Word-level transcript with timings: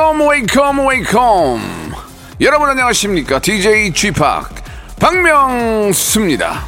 Welcome, 0.00 0.26
welcome, 0.26 0.88
welcome. 0.88 1.94
여러분 2.40 2.70
안녕하십니까? 2.70 3.38
DJ 3.38 3.92
G 3.92 4.10
팍 4.10 4.48
박명수입니다. 4.98 6.64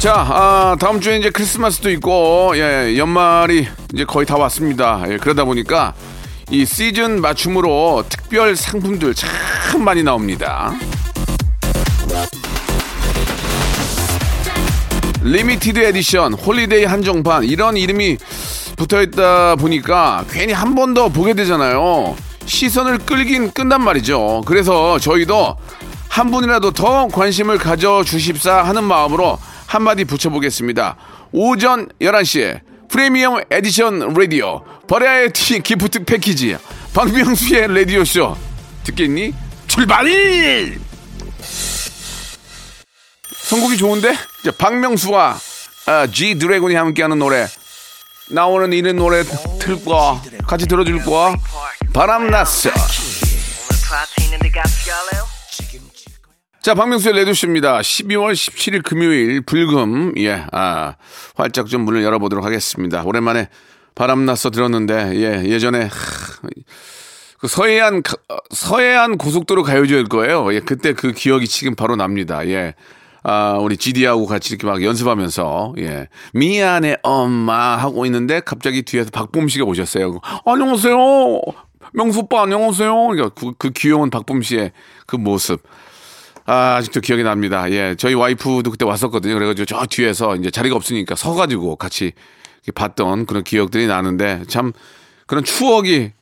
자, 0.00 0.12
아, 0.14 0.76
다음 0.78 1.00
주에 1.00 1.16
이제 1.16 1.30
크리스마스도 1.30 1.88
있고, 1.92 2.52
예, 2.56 2.98
연말이 2.98 3.66
이제 3.94 4.04
거의 4.04 4.26
다 4.26 4.36
왔습니다. 4.36 5.02
예, 5.08 5.16
그러다 5.16 5.44
보니까 5.44 5.94
이 6.50 6.66
시즌 6.66 7.22
맞춤으로 7.22 8.04
특별 8.10 8.54
상품들 8.54 9.14
참 9.14 9.82
많이 9.82 10.02
나옵니다. 10.02 10.74
limited 15.24 15.78
edition, 15.78 16.34
holiday 16.34 16.84
한정판, 16.84 17.44
이런 17.44 17.76
이름이 17.78 18.18
붙어 18.76 19.00
있다 19.02 19.56
보니까 19.56 20.24
괜히 20.30 20.52
한 20.52 20.74
번 20.74 20.92
더 20.92 21.08
보게 21.08 21.32
되잖아요. 21.34 22.14
시선을 22.44 22.98
끌긴 22.98 23.50
끈단 23.50 23.82
말이죠. 23.82 24.42
그래서 24.44 24.98
저희도 24.98 25.56
한 26.10 26.30
분이라도 26.30 26.72
더 26.72 27.08
관심을 27.08 27.56
가져 27.58 28.04
주십사 28.04 28.62
하는 28.62 28.84
마음으로 28.84 29.38
한마디 29.66 30.04
붙여보겠습니다. 30.04 30.96
오전 31.32 31.88
11시에 32.02 32.60
프리미엄 32.90 33.40
에디션 33.50 34.12
라디오 34.14 34.62
버라이어티 34.86 35.60
gift 35.60 36.04
패키지 36.04 36.56
박명수의 36.92 37.74
라디오쇼 37.74 38.36
듣겠니? 38.84 39.32
출발! 39.66 40.04
선곡이 43.44 43.76
좋은데? 43.76 44.14
자, 44.42 44.50
박명수와 44.56 45.36
아, 45.86 46.06
G-Dragon이 46.06 46.74
함께하는 46.74 47.18
노래 47.18 47.46
나오는 48.30 48.72
이런 48.72 48.96
노래 48.96 49.22
틀 49.60 49.84
거야 49.84 50.20
같이 50.46 50.66
들어줄 50.66 51.04
거야 51.04 51.34
바람났어 51.92 52.70
자, 56.62 56.72
박명수의 56.72 57.14
라디오쇼입니다. 57.16 57.80
12월 57.80 58.32
17일 58.32 58.82
금요일 58.82 59.42
불금, 59.42 60.14
예, 60.16 60.46
아, 60.50 60.94
활짝 61.34 61.66
좀 61.66 61.82
문을 61.82 62.02
열어보도록 62.02 62.42
하겠습니다. 62.42 63.02
오랜만에 63.04 63.50
바람났어 63.94 64.48
들었는데, 64.48 65.12
예, 65.16 65.44
예전에, 65.50 65.82
하, 65.82 66.48
그 67.38 67.48
서해안, 67.48 68.02
서해안 68.54 69.18
고속도로 69.18 69.62
가요제일 69.62 70.04
거예요. 70.04 70.54
예, 70.54 70.60
그때 70.60 70.94
그 70.94 71.12
기억이 71.12 71.46
지금 71.46 71.74
바로 71.74 71.96
납니다. 71.96 72.46
예. 72.48 72.74
아, 73.26 73.56
우리 73.58 73.78
GD하고 73.78 74.26
같이 74.26 74.52
이렇게 74.52 74.66
막 74.66 74.82
연습하면서, 74.82 75.74
예. 75.78 76.08
미안해, 76.34 76.98
엄마, 77.02 77.76
하고 77.76 78.04
있는데 78.04 78.40
갑자기 78.40 78.82
뒤에서 78.82 79.08
박범 79.10 79.48
씨가 79.48 79.64
오셨어요. 79.64 80.20
안녕하세요. 80.44 80.96
명수 81.94 82.20
오빠, 82.20 82.42
안녕하세요. 82.42 82.94
그러니까 82.94 83.30
그, 83.30 83.52
그 83.56 83.70
귀여운 83.70 84.10
박범 84.10 84.42
씨의 84.42 84.72
그 85.06 85.16
모습. 85.16 85.62
아, 86.44 86.76
아직도 86.76 87.00
기억이 87.00 87.22
납니다. 87.22 87.70
예. 87.70 87.94
저희 87.98 88.12
와이프도 88.12 88.70
그때 88.70 88.84
왔었거든요. 88.84 89.32
그래가지고 89.32 89.64
저 89.64 89.86
뒤에서 89.86 90.36
이제 90.36 90.50
자리가 90.50 90.76
없으니까 90.76 91.14
서가지고 91.14 91.76
같이 91.76 92.12
봤던 92.74 93.24
그런 93.24 93.42
기억들이 93.42 93.86
나는데 93.86 94.42
참 94.48 94.72
그런 95.26 95.44
추억이, 95.44 96.12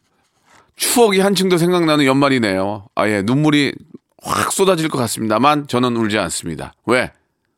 추억이 0.77 1.19
한층 1.19 1.49
더 1.49 1.59
생각나는 1.59 2.05
연말이네요. 2.05 2.87
아, 2.95 3.09
예. 3.09 3.23
눈물이 3.23 3.73
확 4.23 4.53
쏟아질 4.53 4.89
것 4.89 4.99
같습니다만 4.99 5.67
저는 5.67 5.97
울지 5.97 6.19
않습니다. 6.19 6.75
왜? 6.87 7.11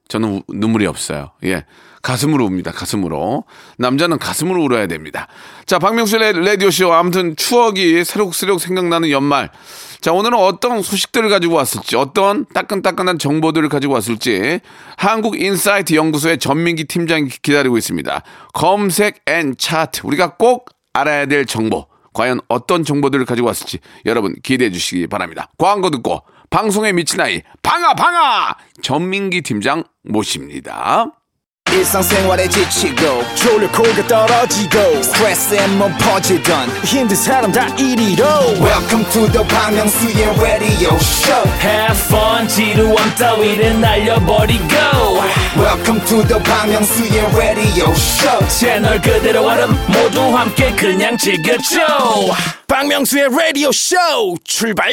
저는 0.08 0.28
우- 0.28 0.42
눈물이 0.48 0.86
없어요. 0.86 1.32
예. 1.44 1.64
가슴으로 2.02 2.44
웁니다. 2.44 2.70
가슴으로. 2.72 3.44
남자는 3.78 4.18
가슴으로 4.18 4.62
울어야 4.62 4.86
됩니다. 4.86 5.26
자, 5.64 5.78
박명수의 5.78 6.34
레- 6.34 6.44
라디오쇼. 6.44 6.92
아무튼 6.92 7.34
추억이 7.36 8.04
새록새록 8.04 8.60
생각나는 8.60 9.10
연말. 9.10 9.50
자, 10.02 10.12
오늘은 10.12 10.36
어떤 10.38 10.82
소식들을 10.82 11.30
가지고 11.30 11.54
왔을지, 11.54 11.96
어떤 11.96 12.44
따끈따끈한 12.52 13.18
정보들을 13.18 13.70
가지고 13.70 13.94
왔을지, 13.94 14.60
한국인사이트 14.98 15.94
연구소의 15.94 16.38
전민기 16.38 16.84
팀장이 16.84 17.28
기다리고 17.40 17.78
있습니다. 17.78 18.22
검색 18.52 19.22
and 19.26 19.54
차트. 19.56 20.02
우리가 20.04 20.34
꼭 20.36 20.66
알아야 20.92 21.24
될 21.24 21.46
정보. 21.46 21.86
과연 22.12 22.40
어떤 22.48 22.84
정보들을 22.84 23.24
가지고 23.24 23.48
왔을지 23.48 23.78
여러분 24.06 24.36
기대해 24.42 24.70
주시기 24.70 25.06
바랍니다. 25.08 25.48
광고 25.58 25.90
듣고 25.90 26.22
방송에 26.54 26.92
미친 26.92 27.20
아이 27.20 27.42
방아 27.64 27.94
방아 27.94 28.54
전민기 28.80 29.42
팀장 29.42 29.82
모십니다. 30.04 31.06
일상생활에 31.72 32.48
지치고, 32.48 33.24
졸려 33.34 33.68
코가 33.72 34.06
떨어지고, 34.06 35.02
스트레스에 35.02 35.66
몸 35.78 35.92
퍼지던, 35.98 36.68
힘든 36.84 37.16
사람 37.16 37.50
다 37.50 37.66
이리로. 37.74 38.24
welcome 38.62 39.04
to 39.10 39.26
the 39.32 39.44
Park 39.48 39.74
Myung-soo's 39.74 40.40
radio 40.40 40.94
show 40.94 41.42
Have 41.58 41.98
fun 42.06 42.46
지루함 42.46 43.14
따위를 43.16 43.80
날려버리고 43.80 44.74
welcome 45.58 46.04
to 46.06 46.22
the 46.22 46.40
Bang 46.44 46.70
Myung-soo's 46.70 47.34
radio 47.34 47.90
show 47.90 48.48
채널 48.48 49.00
그대로 49.02 49.44
얼음 49.44 49.70
모두 49.88 50.20
함께 50.36 50.70
그냥 50.76 51.16
즐겨줘 51.16 51.80
박명수의 52.68 53.30
라디오 53.30 53.72
쇼 53.72 53.96
출발! 54.44 54.92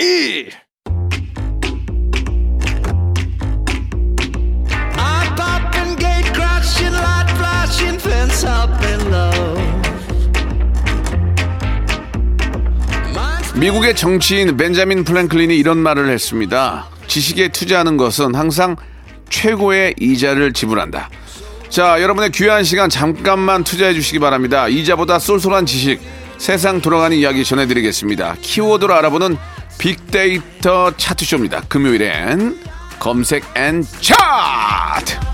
미국의 13.61 13.95
정치인 13.95 14.57
벤자민 14.57 15.03
플랭클린이 15.03 15.55
이런 15.55 15.77
말을 15.77 16.09
했습니다. 16.09 16.87
지식에 17.07 17.49
투자하는 17.49 17.95
것은 17.95 18.33
항상 18.33 18.75
최고의 19.29 19.93
이자를 19.99 20.51
지불한다. 20.53 21.09
자, 21.69 22.01
여러분의 22.01 22.31
귀한 22.31 22.63
시간 22.63 22.89
잠깐만 22.89 23.63
투자해 23.63 23.93
주시기 23.93 24.17
바랍니다. 24.17 24.67
이자보다 24.67 25.19
쏠쏠한 25.19 25.67
지식, 25.67 26.01
세상 26.37 26.81
돌아가는 26.81 27.15
이야기 27.15 27.43
전해드리겠습니다. 27.45 28.37
키워드로 28.41 28.95
알아보는 28.95 29.37
빅데이터 29.77 30.91
차트쇼입니다. 30.97 31.61
금요일엔 31.69 32.59
검색 32.99 33.43
and 33.55 33.83
차트! 34.01 35.30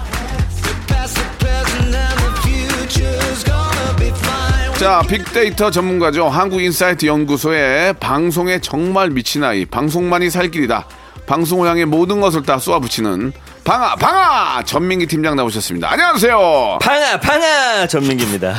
자, 4.80 5.02
빅데이터 5.08 5.72
전문가죠. 5.72 6.28
한국인사이트 6.30 7.08
연구소의 7.08 7.94
방송에 7.94 8.60
정말 8.62 9.10
미친 9.10 9.44
아이, 9.44 9.66
방송만이 9.66 10.30
살 10.30 10.50
길이다. 10.52 10.86
방송을 11.26 11.68
향해 11.68 11.84
모든 11.84 12.22
것을 12.22 12.44
다 12.44 12.60
쏘아붙이는 12.60 13.34
방아, 13.64 13.96
방아! 13.96 14.64
전민기 14.64 15.08
팀장 15.08 15.36
나오셨습니다. 15.36 15.92
안녕하세요. 15.92 16.78
방아 16.80 17.20
방아 17.20 17.88
전민기입니다. 17.88 18.56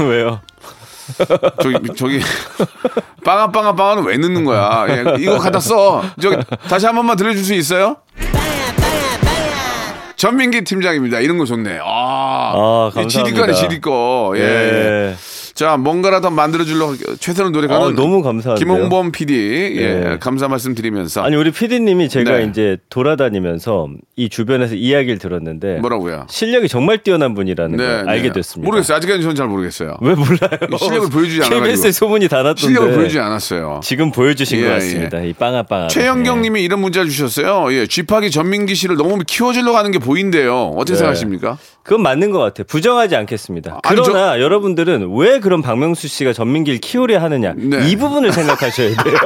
왜요? 0.00 0.40
저기, 1.62 1.78
저기, 1.94 2.20
빵아, 3.24 3.52
빵아, 3.52 3.74
빵아는 3.74 4.04
왜 4.04 4.16
넣는 4.16 4.44
거야? 4.44 4.86
예, 4.88 5.04
이거 5.18 5.38
갖다 5.38 5.60
써. 5.60 6.02
저기, 6.20 6.36
다시 6.68 6.86
한 6.86 6.94
번만 6.94 7.16
들려줄 7.16 7.44
수 7.44 7.52
있어요? 7.52 7.96
전민기 10.24 10.64
팀장입니다. 10.64 11.20
이런 11.20 11.36
거 11.36 11.44
좋네. 11.44 11.80
아, 11.82 11.84
아, 11.84 12.90
감사합니다. 12.94 13.08
지디꺼네, 13.08 13.52
지디꺼. 13.52 14.32
예. 14.36 14.40
예. 14.40 15.16
자, 15.54 15.76
뭔가라도 15.76 16.30
만들어주려고 16.30 16.96
최선을 17.20 17.52
노력하는. 17.52 17.86
아, 17.86 17.90
너무 17.94 18.22
감사한데요. 18.22 18.64
김홍범 18.66 19.12
PD. 19.12 19.34
예. 19.76 19.82
예. 20.12 20.18
감사 20.18 20.48
말씀 20.48 20.74
드리면서. 20.74 21.22
아니 21.22 21.36
우리 21.36 21.52
PD님이 21.52 22.08
제가 22.08 22.38
네. 22.38 22.44
이제 22.50 22.76
돌아다니면서 22.90 23.88
이 24.16 24.28
주변에서 24.28 24.74
이야기를 24.74 25.18
들었는데 25.18 25.78
뭐라고요? 25.78 26.26
실력이 26.28 26.68
정말 26.68 26.98
뛰어난 26.98 27.34
분이라는 27.34 27.76
네, 27.76 27.84
걸 27.84 28.08
알게 28.08 28.28
네. 28.28 28.32
됐습니다. 28.32 28.66
모르겠어요. 28.68 28.96
아직까지 28.96 29.22
저는 29.22 29.36
잘 29.36 29.46
모르겠어요. 29.46 29.96
왜 30.00 30.14
몰라요? 30.14 30.76
실력을 30.76 31.08
보여주지 31.10 31.40
않아가지고. 31.42 31.64
KBS에 31.64 31.92
소문이 31.92 32.28
다 32.28 32.38
났던데. 32.38 32.60
실력을 32.60 32.92
보여주지 32.92 33.20
않았어요. 33.20 33.80
지금 33.84 34.10
보여주신 34.10 34.58
예, 34.58 34.64
것 34.64 34.68
같습니다. 34.70 35.20
이 35.20 35.32
빵아 35.32 35.64
빵아. 35.64 35.88
최영경 35.88 36.42
님이 36.42 36.64
이런 36.64 36.80
문자 36.80 37.04
주셨어요. 37.04 37.72
예, 37.72 37.86
쥐파기 37.86 38.32
전민기 38.32 38.74
씨를 38.74 38.96
너무 38.96 39.22
키워주려고 39.24 39.78
하는 39.78 39.92
게 39.92 40.00
보인대요. 40.00 40.70
어떻게 40.70 40.94
네. 40.94 40.98
생각하십니까? 40.98 41.58
그건 41.84 42.02
맞는 42.02 42.30
것 42.30 42.38
같아요. 42.38 42.64
부정하지 42.64 43.14
않겠습니다. 43.14 43.80
아니, 43.82 44.00
그러나 44.00 44.40
여러분들은 44.40 45.14
왜 45.16 45.38
그런 45.38 45.60
박명수 45.60 46.08
씨가 46.08 46.32
전민기를 46.32 46.80
키우려 46.80 47.20
하느냐 47.20 47.52
네. 47.56 47.88
이 47.88 47.96
부분을 47.96 48.32
생각하셔야 48.32 48.88
돼요. 48.88 49.14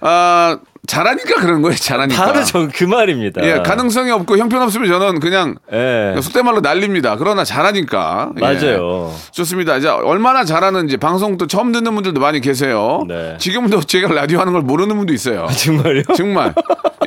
아, 0.00 0.58
잘하니까 0.86 1.40
그런 1.40 1.62
거예요. 1.62 1.76
잘하니까. 1.76 2.24
바로 2.24 2.44
저 2.44 2.68
그 2.72 2.84
말입니다. 2.84 3.42
예, 3.44 3.62
가능성이 3.64 4.10
없고 4.10 4.36
형편없으면 4.38 4.88
저는 4.88 5.20
그냥 5.20 5.56
예. 5.72 6.14
속된 6.20 6.44
말로 6.44 6.60
날립니다. 6.60 7.16
그러나 7.16 7.44
잘하니까. 7.44 8.30
예. 8.36 8.40
맞아요. 8.40 9.12
좋습니다. 9.32 9.76
이제 9.76 9.88
얼마나 9.88 10.44
잘하는지 10.44 10.96
방송도 10.96 11.46
처음 11.46 11.72
듣는 11.72 11.94
분들도 11.94 12.20
많이 12.20 12.40
계세요. 12.40 13.04
네. 13.08 13.36
지금도 13.38 13.82
제가 13.82 14.12
라디오 14.12 14.40
하는 14.40 14.52
걸 14.52 14.62
모르는 14.62 14.96
분도 14.96 15.12
있어요. 15.12 15.46
정말요? 15.56 16.02
정말. 16.16 16.54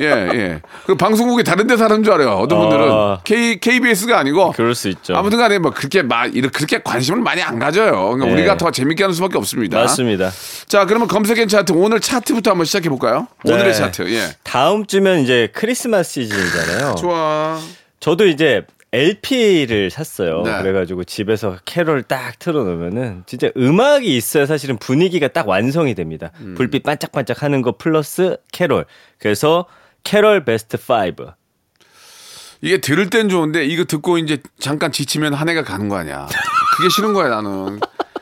예, 0.00 0.06
예. 0.06 0.60
그 0.86 0.94
방송국이 0.94 1.44
다른 1.44 1.66
데 1.66 1.76
사는 1.76 2.02
줄 2.02 2.12
알아요. 2.14 2.30
어떤 2.36 2.58
아. 2.58 2.60
분들은. 2.62 3.16
K, 3.24 3.58
KBS가 3.60 4.18
아니고. 4.18 4.52
그럴 4.52 4.74
수 4.74 4.88
있죠. 4.88 5.14
아무튼 5.14 5.38
간에 5.38 5.58
뭐 5.58 5.70
그렇게 5.72 6.02
막, 6.02 6.34
이렇게 6.34 6.50
그렇게 6.50 6.80
관심을 6.82 7.20
많이 7.20 7.42
안 7.42 7.58
가져요. 7.58 7.92
그러니까 8.10 8.26
네. 8.26 8.32
우리가 8.32 8.56
더 8.56 8.70
재밌게 8.70 9.02
하는 9.04 9.14
수밖에 9.14 9.36
없습니다. 9.38 9.78
맞습니다. 9.78 10.30
자, 10.66 10.86
그러면 10.86 11.06
검색 11.08 11.37
and 11.37 11.48
차트 11.48 11.72
오늘 11.72 12.00
차트부터 12.00 12.50
한번 12.50 12.64
시작해 12.64 12.88
볼까요? 12.88 13.26
오늘 13.44 13.69
의 13.70 13.74
네. 13.74 13.78
차트. 13.78 14.12
예. 14.14 14.28
다음 14.42 14.86
주면 14.86 15.20
이제 15.20 15.48
크리스마스 15.52 16.12
시즌이잖아요. 16.22 16.94
좋아. 17.00 17.58
저도 18.00 18.26
이제 18.26 18.64
LP를 18.92 19.90
샀어요. 19.90 20.42
네. 20.42 20.58
그래가지고 20.58 21.04
집에서 21.04 21.56
캐롤 21.64 22.02
딱 22.02 22.38
틀어놓으면은 22.38 23.22
진짜 23.26 23.50
음악이 23.56 24.16
있어야 24.16 24.46
사실은 24.46 24.78
분위기가 24.78 25.28
딱 25.28 25.46
완성이 25.46 25.94
됩니다. 25.94 26.32
음. 26.40 26.54
불빛 26.56 26.82
반짝반짝 26.82 27.42
하는 27.42 27.62
거 27.62 27.76
플러스 27.76 28.36
캐롤. 28.52 28.86
그래서 29.18 29.66
캐롤 30.02 30.44
베스트 30.44 30.76
5. 30.76 31.32
이게 32.62 32.78
들을 32.78 33.08
땐 33.08 33.28
좋은데 33.28 33.64
이거 33.64 33.84
듣고 33.84 34.18
이제 34.18 34.38
잠깐 34.58 34.92
지치면 34.92 35.34
한 35.34 35.48
해가 35.48 35.62
가는 35.62 35.88
거 35.88 35.96
아니야. 35.96 36.28
그게 36.76 36.88
싫은 36.88 37.12
거야 37.12 37.28
나는. 37.28 37.80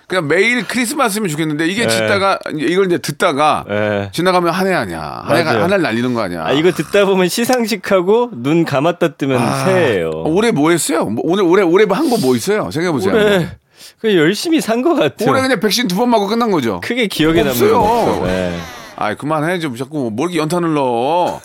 그냥 0.09 0.27
매일 0.27 0.67
크리스마스면 0.67 1.29
좋겠는데 1.29 1.67
이게 1.69 1.87
네. 1.87 1.89
듣다가 1.89 2.39
이걸 2.57 2.87
이제 2.87 2.97
듣다가 2.97 3.65
예. 3.69 4.09
지나가면 4.13 4.53
한 4.55 4.67
해 4.67 4.73
아니야. 4.73 5.23
한 5.25 5.37
해가. 5.37 5.63
한 5.63 5.71
해 5.71 5.77
날리는 5.77 6.15
거 6.15 6.23
아니야. 6.23 6.47
아, 6.47 6.53
이거 6.53 6.73
듣다 6.73 7.05
보면 7.05 7.29
시상식하고 7.29 8.31
눈 8.33 8.65
감았다 8.65 9.17
뜨면 9.17 9.39
아, 9.39 9.65
새해예요. 9.67 10.11
올해 10.25 10.51
뭐 10.51 10.71
했어요? 10.71 11.05
뭐 11.05 11.23
오늘 11.27 11.45
올해 11.45 11.63
올해 11.63 11.85
한 11.91 12.09
거 12.09 12.17
뭐 12.17 12.35
있어요? 12.35 12.71
생각해 12.71 12.91
보세요. 12.91 13.13
올해 13.15 13.49
그 14.01 14.17
열심히 14.17 14.63
산것 14.63 14.99
같아요. 14.99 15.31
올해 15.31 15.43
그냥 15.43 15.61
백신 15.61 15.89
두 15.89 15.97
번 15.97 16.09
맞고 16.09 16.27
끝난 16.27 16.51
거죠. 16.51 16.81
크게 16.83 17.07
기억에 17.07 17.43
남는 17.43 17.51
없어요. 17.51 17.73
건 17.79 18.09
없어요. 18.09 18.27
예. 18.29 18.55
아이 18.97 19.15
그만해 19.15 19.59
좀 19.59 19.77
자꾸 19.77 20.11
뭘 20.11 20.31
이렇게 20.31 20.41
연탄을 20.41 20.73
넣어. 20.73 21.39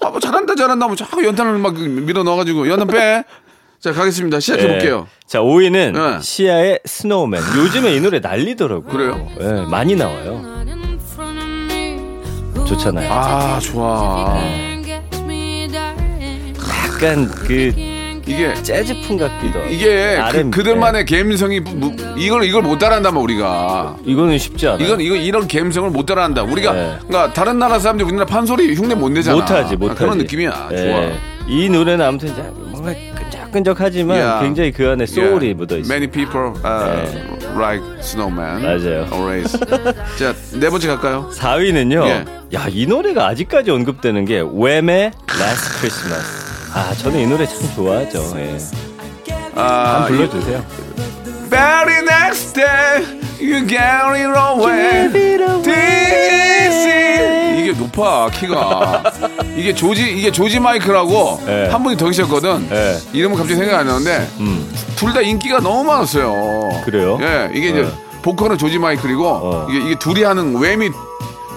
아 0.00 0.08
뭐 0.10 0.20
잘한다 0.20 0.54
잘한다 0.54 0.86
뭐 0.86 0.96
자꾸 0.96 1.22
연탄을 1.22 1.58
막 1.58 1.74
밀어 1.78 2.22
넣어가지고 2.22 2.66
연탄 2.68 2.86
빼. 2.88 3.24
자 3.80 3.92
가겠습니다. 3.92 4.40
시작해 4.40 4.66
볼게요. 4.66 5.06
예. 5.08 5.26
자, 5.26 5.38
5위는 5.40 5.92
네. 5.92 6.18
시아의 6.20 6.80
스노우맨. 6.84 7.40
요즘에 7.58 7.94
이 7.94 8.00
노래 8.00 8.18
난리더라고요. 8.18 8.88
그래요? 8.90 9.28
예, 9.40 9.46
많이 9.70 9.94
나와요. 9.94 10.42
좋잖아요. 12.66 13.10
아 13.12 13.58
좋아. 13.60 14.36
약간 16.84 17.28
그 17.30 17.72
이게 18.26 18.52
재즈풍 18.62 19.16
같기도 19.16 19.60
하고. 19.60 19.70
이게 19.70 20.18
그. 20.32 20.50
그들만의 20.50 21.06
감성이 21.06 21.60
무- 21.60 21.94
이걸 22.18 22.42
이걸 22.44 22.62
못 22.62 22.78
따라한다면 22.78 23.22
우리가 23.22 23.96
예. 24.04 24.10
이거는 24.10 24.38
쉽지 24.38 24.66
않아요. 24.66 24.84
이건 24.84 25.00
이거 25.00 25.14
이런 25.14 25.46
감성을 25.46 25.88
못 25.90 26.04
따라한다. 26.04 26.42
우리가 26.42 26.72
네. 26.72 26.98
그러니까 27.06 27.32
다른 27.32 27.58
나라 27.60 27.78
사람들 27.78 28.04
우리나라 28.04 28.26
판소리 28.26 28.74
흉내 28.74 28.96
못 28.96 29.08
내잖아. 29.10 29.36
못하지, 29.36 29.76
못하지. 29.76 29.98
그런 30.00 30.18
느낌이야. 30.18 30.68
예. 30.72 30.76
좋아. 30.76 31.10
이 31.46 31.68
노래는 31.70 32.04
아무튼 32.04 32.34
뭔가 32.70 32.92
끈적끈적하지만 33.52 34.16
Yeah. 34.18 34.42
굉장히 34.44 34.72
그 34.72 34.88
안에 34.88 35.06
소울이 35.06 35.46
Yeah. 35.48 35.54
묻어 35.54 35.76
있어요. 35.78 35.88
Many 35.92 36.06
people 36.10 36.52
uh, 36.64 37.08
like 37.56 37.82
snowman. 38.00 38.62
맞아요. 38.62 39.06
Always. 39.12 39.58
자, 40.18 40.34
네 40.58 40.68
번째 40.70 40.88
갈까요? 40.88 41.30
4위는요. 41.34 42.04
예. 42.06 42.24
야, 42.54 42.66
이 42.68 42.86
노래가 42.86 43.26
아직까지 43.28 43.70
언급되는 43.70 44.24
게 44.24 44.40
웸의 44.40 45.12
Last 45.38 45.78
Christmas. 45.78 46.26
아, 46.74 46.92
저는 46.98 47.20
이 47.20 47.26
노래 47.26 47.46
참 47.46 47.56
좋아하죠. 47.74 48.22
예. 48.36 48.58
아, 49.54 50.02
한번 50.02 50.08
불러주세요. 50.16 50.58
이- 50.58 50.88
Very 51.48 52.04
next 52.04 52.52
day, 52.54 53.17
you 53.40 53.66
get 53.66 53.78
it 53.80 54.30
away. 54.38 55.08
This 55.62 56.86
is- 56.86 57.60
이게 57.60 57.72
높아 57.72 58.30
키가. 58.30 59.02
이게 59.56 59.74
조지 59.74 60.02
이게 60.16 60.30
조지 60.30 60.58
마이클하고 60.60 61.40
예. 61.48 61.68
한 61.70 61.82
분이 61.82 61.96
더 61.96 62.06
계셨거든. 62.06 62.68
예. 62.70 62.96
이름은 63.12 63.36
갑자기 63.36 63.56
생각이 63.56 63.76
안 63.76 63.86
나는데 63.86 64.28
음. 64.40 64.72
둘 64.96 65.12
다 65.12 65.20
인기가 65.20 65.60
너무 65.60 65.84
많았어요. 65.84 66.82
그래요? 66.84 67.18
예, 67.20 67.50
이게 67.54 67.68
이제 67.70 67.82
네. 67.82 67.88
보컬은 68.22 68.58
조지 68.58 68.78
마이클이고 68.78 69.26
어. 69.26 69.66
이게, 69.70 69.84
이게 69.86 69.94
둘이 69.98 70.22
하는 70.24 70.54
웸이 70.54 70.90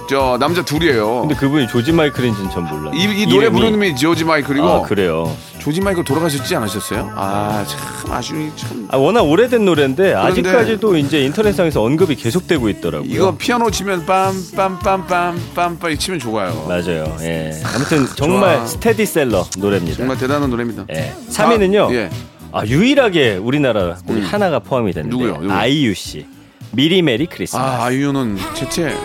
저 0.09 0.37
남자 0.39 0.61
둘이에요. 0.63 1.21
근데 1.21 1.35
그분이 1.35 1.67
조지 1.69 1.91
마이클인지는 1.91 2.49
전 2.51 2.65
몰라요. 2.65 2.91
이, 2.93 3.21
이 3.21 3.25
노래. 3.27 3.49
부르는 3.49 3.79
분이 3.79 3.95
조지 3.95 4.25
마이클이고 4.25 4.67
아, 4.67 4.81
그래요. 4.81 5.33
조지 5.61 5.79
마이클 5.81 6.03
돌아가셨지 6.03 6.55
않으셨어요? 6.55 7.11
아 7.15 7.63
참 7.67 8.11
아쉬움이 8.11 8.51
참. 8.55 8.87
아, 8.89 8.97
워낙 8.97 9.21
오래된 9.21 9.63
노래인데 9.63 10.13
아직까지도 10.15 10.97
이제 10.97 11.21
인터넷상에서 11.23 11.81
언급이 11.83 12.15
계속되고 12.15 12.67
있더라고요. 12.69 13.07
이거 13.09 13.35
피아노 13.37 13.69
치면 13.69 14.05
빰빰빰빰빰빰 14.05 15.99
치면 15.99 16.19
좋아요. 16.19 16.65
맞아요. 16.67 17.15
예. 17.21 17.51
아무튼 17.75 18.07
정말 18.15 18.57
좋아. 18.57 18.65
스테디셀러 18.65 19.45
노래입니다. 19.59 19.97
정말 19.97 20.17
대단한 20.17 20.49
노래입니다. 20.49 20.85
예. 20.93 21.13
3위는요. 21.29 21.89
아, 21.89 21.93
예. 21.93 22.09
아, 22.51 22.65
유일하게 22.65 23.35
우리나라 23.37 23.95
곡이 24.07 24.19
음. 24.21 24.25
하나가 24.25 24.59
포함이 24.59 24.91
됐는데 24.93 25.15
누구요? 25.15 25.37
누구? 25.41 25.53
아이유 25.53 25.93
씨. 25.93 26.25
미리 26.71 27.01
Merry 27.01 27.27
Christmas. 27.27 27.63
아 27.65 27.85
아이유는 27.85 28.37
채채. 28.55 28.95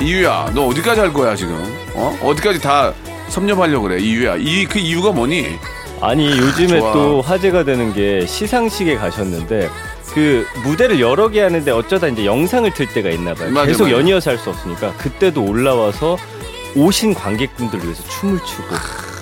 이유야, 0.00 0.50
너 0.54 0.66
어디까지 0.66 1.00
할 1.00 1.12
거야 1.12 1.36
지금? 1.36 1.54
어? 1.94 2.18
어디까지 2.24 2.60
다 2.60 2.92
섭렵하려고 3.32 3.88
그래, 3.88 4.00
이유야. 4.00 4.36
이 4.38 4.66
그 4.66 4.78
이유가 4.78 5.10
뭐니? 5.12 5.58
아니 6.00 6.26
요즘에 6.36 6.80
좋아. 6.80 6.92
또 6.92 7.20
화제가 7.22 7.64
되는 7.64 7.92
게 7.94 8.26
시상식에 8.26 8.96
가셨는데 8.96 9.68
그 10.14 10.44
무대를 10.64 11.00
여러 11.00 11.28
개 11.28 11.40
하는데 11.40 11.70
어쩌다 11.70 12.08
이제 12.08 12.26
영상을 12.26 12.70
틀 12.74 12.86
때가 12.88 13.08
있나 13.10 13.34
봐요. 13.34 13.50
맞아, 13.50 13.66
계속 13.68 13.84
맞아. 13.84 13.96
연이어서 13.96 14.30
할 14.32 14.38
수 14.38 14.50
없으니까 14.50 14.92
그때도 14.98 15.44
올라와서 15.44 16.18
오신 16.74 17.14
관객분들을 17.14 17.84
위해서 17.84 18.02
춤을 18.08 18.38
추고 18.44 18.74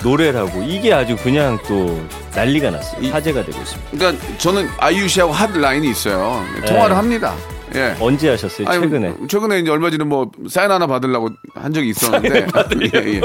노래를 0.02 0.40
하고 0.40 0.62
이게 0.62 0.92
아주 0.94 1.16
그냥 1.16 1.58
또 1.68 2.00
난리가 2.34 2.70
났어요. 2.70 3.00
이- 3.02 3.10
화제가 3.10 3.44
되고 3.44 3.58
있습니다. 3.60 3.90
그러니까 3.92 4.38
저는 4.38 4.68
아이유 4.78 5.06
씨하고 5.06 5.32
핫 5.32 5.50
라인이 5.52 5.88
있어요. 5.90 6.42
통화를 6.66 6.96
합니다. 6.96 7.34
예. 7.74 7.94
언제 8.00 8.30
하셨어요? 8.30 8.66
아니, 8.68 8.80
최근에? 8.80 9.14
최근에 9.28 9.58
이제 9.60 9.70
얼마 9.70 9.90
전에 9.90 10.02
뭐 10.04 10.30
사인 10.48 10.70
하나 10.70 10.86
받으려고 10.86 11.28
한 11.54 11.72
적이 11.72 11.90
있었는데. 11.90 12.46
예, 12.94 13.14
예. 13.16 13.20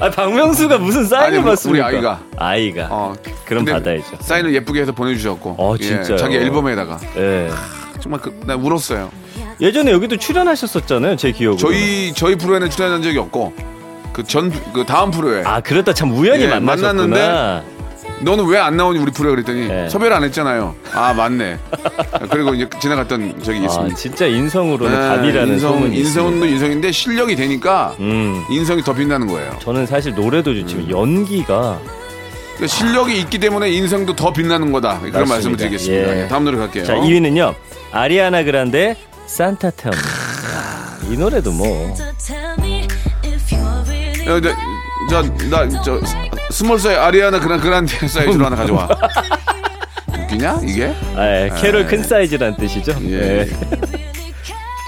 아 0.00 0.10
박명수가 0.10 0.78
무슨 0.78 1.06
사인을 1.06 1.42
받습니까? 1.42 1.86
우리 1.88 1.96
아이가. 1.96 2.20
아이가. 2.36 2.88
어. 2.90 3.14
그럼 3.44 3.64
받아야죠. 3.64 4.18
사인을 4.20 4.54
예쁘게 4.54 4.80
해서 4.80 4.92
보내주셨고. 4.92 5.56
어, 5.58 5.74
예, 5.78 5.82
진짜요? 5.84 6.16
자기 6.16 6.36
앨범에다가. 6.36 6.98
예. 7.16 7.50
정말 8.00 8.20
그, 8.20 8.38
나 8.44 8.56
울었어요. 8.56 9.10
예전에 9.60 9.92
여기도 9.92 10.16
출연하셨었잖아요. 10.16 11.16
제 11.16 11.30
기억으로. 11.30 11.58
저희 11.58 12.12
저희 12.14 12.34
프로에는 12.36 12.68
출연한 12.70 13.02
적이 13.02 13.18
없고 13.18 13.52
그전그 14.12 14.84
다음 14.86 15.10
프로에 15.10 15.42
아 15.44 15.60
그러다 15.60 15.94
참 15.94 16.12
우연히 16.12 16.44
예. 16.44 16.58
만났는데 16.58 17.62
너는 18.22 18.46
왜 18.46 18.58
안 18.62 18.76
나오니 18.76 18.98
우리 19.00 19.10
프로에 19.10 19.30
그랬더니 19.32 19.66
네. 19.68 19.88
섭외를 19.88 20.16
안 20.16 20.22
했잖아요. 20.24 20.74
아 20.94 21.12
맞네. 21.12 21.58
그리고 22.30 22.54
이제 22.54 22.68
지나갔던 22.80 23.42
적이 23.42 23.58
아, 23.60 23.62
있습니다. 23.64 23.96
진짜 23.96 24.26
인성으로는 24.26 25.00
네, 25.00 25.08
갑이라는 25.08 25.54
인성, 25.54 25.92
인성도. 25.92 26.46
인성인데 26.46 26.92
실력이 26.92 27.34
되니까 27.36 27.94
음. 27.98 28.44
인성이 28.50 28.82
더 28.82 28.92
빛나는 28.94 29.26
거예요. 29.26 29.56
저는 29.60 29.86
사실 29.86 30.14
노래도 30.14 30.54
좋지만 30.54 30.88
연기가 30.90 31.80
그러니까 32.56 32.66
실력이 32.68 33.18
있기 33.20 33.38
때문에 33.40 33.70
인성도 33.70 34.14
더 34.14 34.32
빛나는 34.32 34.70
거다. 34.70 34.98
그런 35.00 35.12
맞습니다. 35.12 35.34
말씀을 35.34 35.56
드리겠습니다. 35.56 36.16
예. 36.16 36.22
예, 36.22 36.28
다음 36.28 36.44
노래 36.44 36.58
갈게요. 36.58 36.84
자 36.84 36.94
2위는요 36.94 37.54
아리아나 37.90 38.44
그란데 38.44 38.96
Santa 39.26 39.70
Tell 39.72 39.88
Me 39.88 39.96
이 41.10 41.16
노래도 41.16 41.50
뭐 41.50 41.96
야, 44.28 44.40
저, 44.40 44.50
저, 45.10 45.22
나, 45.50 45.68
저, 45.82 46.00
small 46.52 46.78
사이 46.78 46.94
아리아나 46.94 47.40
그란 47.40 47.60
그란데 47.60 48.06
사이즈로 48.06 48.44
하나 48.44 48.54
가져와. 48.56 48.88
웃기냐 50.12 50.60
이게? 50.64 50.94
아, 51.16 51.26
예, 51.26 51.50
캐롤 51.60 51.86
큰 51.86 52.02
사이즈란 52.02 52.56
뜻이죠 52.56 52.94
예. 53.06 53.40
예. 53.40 53.48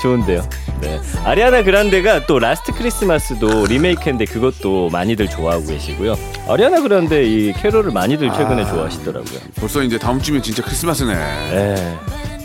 좋은데요 0.03 0.47
네. 0.83 1.01
아리아나 1.25 1.63
그란데가 1.63 2.27
또 2.27 2.39
Last 2.39 2.73
Christmas도 2.73 3.67
리메이크인데 3.67 4.27
그것도 4.27 4.91
많이들 4.91 5.29
좋아하고 5.29 5.67
계시고요 5.67 6.17
아리아나 6.49 6.81
그란데 6.83 7.25
이 7.25 7.53
캐롤을 7.55 7.91
많이들 7.93 8.31
최근에 8.31 8.63
아. 8.63 8.67
좋아하시더라고요 8.67 9.41
벌써 9.59 9.83
이제 9.83 9.99
다음 9.99 10.21
주면 10.21 10.43
진짜 10.43 10.63
크리스마스네. 10.63 11.15
예. 11.15 11.99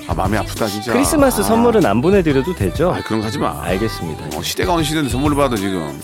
아 0.09 0.13
마음이 0.15 0.35
아프다 0.37 0.65
진짜. 0.65 0.91
크리스마스 0.91 1.41
아. 1.41 1.43
선물은 1.43 1.85
안 1.85 2.01
보내드려도 2.01 2.55
되죠 2.55 2.91
아 2.91 2.99
그런 3.03 3.19
거 3.21 3.27
하지 3.27 3.37
마. 3.37 3.61
알겠습니다 3.61 4.35
어, 4.35 4.41
시대가 4.41 4.73
어느 4.73 4.81
시대인데 4.83 5.07
선물을 5.11 5.37
받아 5.37 5.55
지금. 5.55 6.01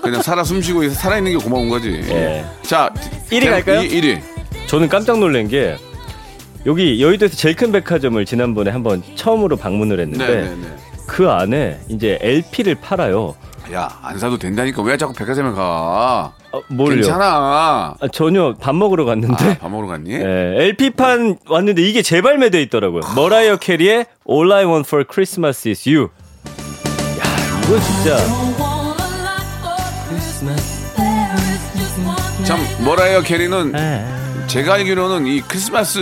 그냥 0.00 0.22
살아 0.22 0.44
숨쉬고 0.44 0.88
살아 0.90 1.18
있는 1.18 1.36
게 1.36 1.44
고마운 1.44 1.68
거지. 1.68 1.90
예. 2.08 2.44
자, 2.62 2.90
1위 3.30 3.50
갈까요? 3.50 3.82
1 3.82 4.04
위. 4.04 4.20
저는 4.68 4.88
깜짝 4.88 5.18
놀란 5.18 5.48
게 5.48 5.76
여기 6.66 7.02
여의도에서 7.02 7.36
제일 7.36 7.56
큰 7.56 7.72
백화점을 7.72 8.24
지난번에 8.24 8.70
한번 8.70 9.02
처음으로 9.16 9.56
방문을 9.56 9.98
했는데 9.98 10.26
네, 10.26 10.42
네, 10.42 10.48
네. 10.56 10.76
그 11.08 11.28
안에 11.28 11.80
이제 11.88 12.18
LP를 12.22 12.76
팔아요. 12.76 13.34
야, 13.72 13.88
안 14.02 14.18
사도 14.20 14.38
된다니까. 14.38 14.82
왜 14.82 14.96
자꾸 14.96 15.12
백화점에 15.14 15.50
가? 15.50 16.32
어, 16.52 16.62
뭘요? 16.68 16.96
괜찮아. 16.96 17.96
아, 17.98 18.08
전혀 18.12 18.54
밥 18.60 18.74
먹으러 18.74 19.04
갔는데 19.04 19.44
아, 19.52 19.58
밥 19.58 19.70
먹으러 19.70 19.88
갔니? 19.88 20.12
예, 20.12 20.54
LP판 20.58 21.38
왔는데 21.48 21.82
이게 21.82 22.02
재발매돼 22.02 22.60
있더라고요. 22.62 23.02
머라이어 23.16 23.56
캐리의 23.56 24.06
All 24.30 24.52
I 24.52 24.64
Want 24.64 24.86
for 24.86 25.04
Christmas 25.10 25.66
is 25.68 25.88
You. 25.88 26.10
야, 27.18 27.62
이거 27.64 27.80
진짜 27.80 28.16
참, 32.44 32.58
머라이어 32.84 33.22
캐리는 33.22 33.72
네. 33.72 34.04
제가 34.48 34.74
알기로는 34.74 35.26
이 35.26 35.40
크리스마스 35.40 35.98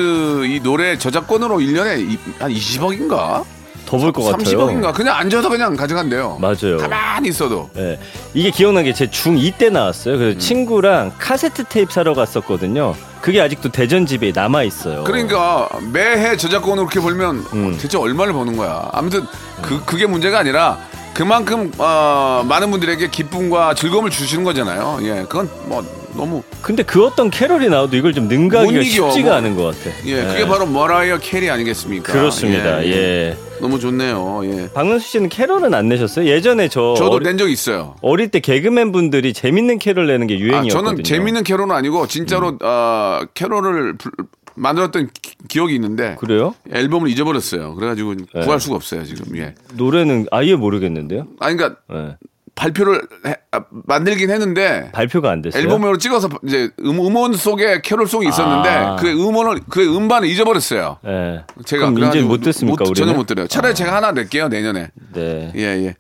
이 0.47 0.61
노래 0.61 0.97
저작권으로 0.99 1.59
1년에 1.59 2.19
한 2.39 2.51
20억인가? 2.51 3.45
더 3.91 3.97
볼 3.99 4.13
것 4.13 4.23
같아요. 4.23 4.59
30억인가? 4.69 4.95
그냥 4.95 5.17
앉아서 5.17 5.49
그냥 5.49 5.75
가져간대요. 5.75 6.39
맞아요. 6.41 6.77
가만히 6.79 7.29
있어도. 7.31 7.69
예. 7.77 7.99
이게 8.35 8.51
기억난 8.51 8.85
게제 8.85 9.07
중2 9.07 9.59
때 9.59 9.69
나왔어요. 9.69 10.17
그래서 10.17 10.37
음. 10.37 10.39
친구랑 10.39 11.13
카세트 11.19 11.65
테이프 11.65 11.93
사러 11.93 12.15
갔었거든요. 12.15 12.95
그게 13.21 13.41
아직도 13.41 13.71
대전 13.71 14.07
집에 14.07 14.31
남아 14.33 14.63
있어요. 14.63 15.03
그러니까 15.05 15.69
매해 15.93 16.37
저작권으로 16.37 16.83
이렇게 16.83 17.01
벌면 17.01 17.45
음. 17.53 17.79
대체 17.81 17.99
얼마를 17.99 18.33
버는 18.33 18.57
거야. 18.57 18.89
아무튼 18.93 19.27
그 19.61 19.85
그게 19.85 20.07
문제가 20.07 20.39
아니라 20.39 20.79
그만큼 21.13 21.73
어, 21.79 22.45
많은 22.49 22.71
분들에게 22.71 23.09
기쁨과 23.11 23.75
즐거움을 23.75 24.11
주시는 24.11 24.45
거잖아요. 24.45 25.01
예, 25.03 25.15
그건 25.29 25.51
뭐 25.67 25.85
너무 26.15 26.43
근데 26.63 26.83
그 26.85 27.05
어떤 27.05 27.29
캐럴이 27.31 27.69
나와도 27.69 27.97
이걸 27.97 28.15
좀 28.15 28.29
능가하기가 28.29 28.73
못 28.79 28.83
이겨, 28.85 29.11
쉽지가 29.11 29.29
뭐. 29.29 29.37
않은 29.37 29.57
것 29.57 29.65
같아. 29.65 29.95
예, 30.07 30.25
그게 30.25 30.47
바로 30.47 30.65
머라이어 30.67 31.19
캐리 31.19 31.51
아니겠습니까? 31.51 32.13
그렇습니다. 32.13 32.85
예. 32.87 33.37
너무 33.61 33.79
좋네요. 33.79 34.41
예. 34.45 34.69
박명수 34.73 35.07
씨는 35.09 35.29
캐럴은 35.29 35.75
안 35.75 35.89
내셨어요? 35.89 36.27
예전에 36.27 36.69
저 36.69 36.95
저도 36.97 37.17
어리, 37.17 37.25
낸적 37.25 37.51
있어요. 37.51 37.97
어릴 38.03 38.29
때 38.31 38.41
개그맨 38.41 38.93
분들이 38.93 39.33
재밌는 39.33 39.79
캐럴 39.79 40.07
내는 40.07 40.27
게 40.27 40.35
아, 40.35 40.39
유행이었거든요. 40.39 40.81
음. 40.81 40.85
저는 40.97 41.05
재밌는 41.05 41.45
캐롤은 41.45 41.75
아니고 41.75 42.07
진짜로 42.07 42.57
어, 42.63 43.21
캐롤을 43.35 43.97
불- 43.99 44.13
만들었던 44.57 45.09
기, 45.23 45.35
기억이 45.49 45.75
있는데 45.77 46.17
그래요? 46.19 46.55
앨범을 46.73 47.09
잊어버렸어요. 47.09 47.75
그래가지고 47.77 48.15
네. 48.15 48.41
구할 48.45 48.61
수가 48.61 48.77
없어요 48.77 49.05
지금. 49.05 49.37
예. 49.39 49.55
노래는 49.75 50.27
아예 50.31 50.55
모르겠는데요. 50.57 51.27
아니 51.39 51.57
그러니까 51.57 51.81
예. 51.93 52.17
발표를 52.61 53.01
해- 53.27 53.37
아, 53.53 53.65
만들긴 53.71 54.31
했는데 54.31 54.91
발표가 54.93 55.31
안 55.31 55.41
됐어요. 55.41 55.63
앨범으로 55.63 55.97
찍어서 55.97 56.29
이제 56.47 56.71
음, 56.81 56.99
음원 57.01 57.33
속에 57.33 57.81
캐롤송이 57.81 58.29
있었는데 58.29 58.69
아. 58.69 58.97
그 58.97 59.09
음원을 59.11 59.61
그 59.71 59.97
음반을 59.97 60.29
잊어버렸어요. 60.29 60.99
예. 61.07 61.45
제가 61.65 61.89
이제 61.89 62.21
못 62.21 62.43
듣습니까 62.43 62.85
못-? 62.85 62.95
전혀 62.95 63.15
못 63.15 63.27
들어요. 63.27 63.47
차라리 63.47 63.75
제가 63.75 63.97
하나 63.97 64.13
낼게요 64.13 64.49
내년에. 64.49 64.91
네. 65.15 65.53
예 65.57 65.61
예. 65.63 65.97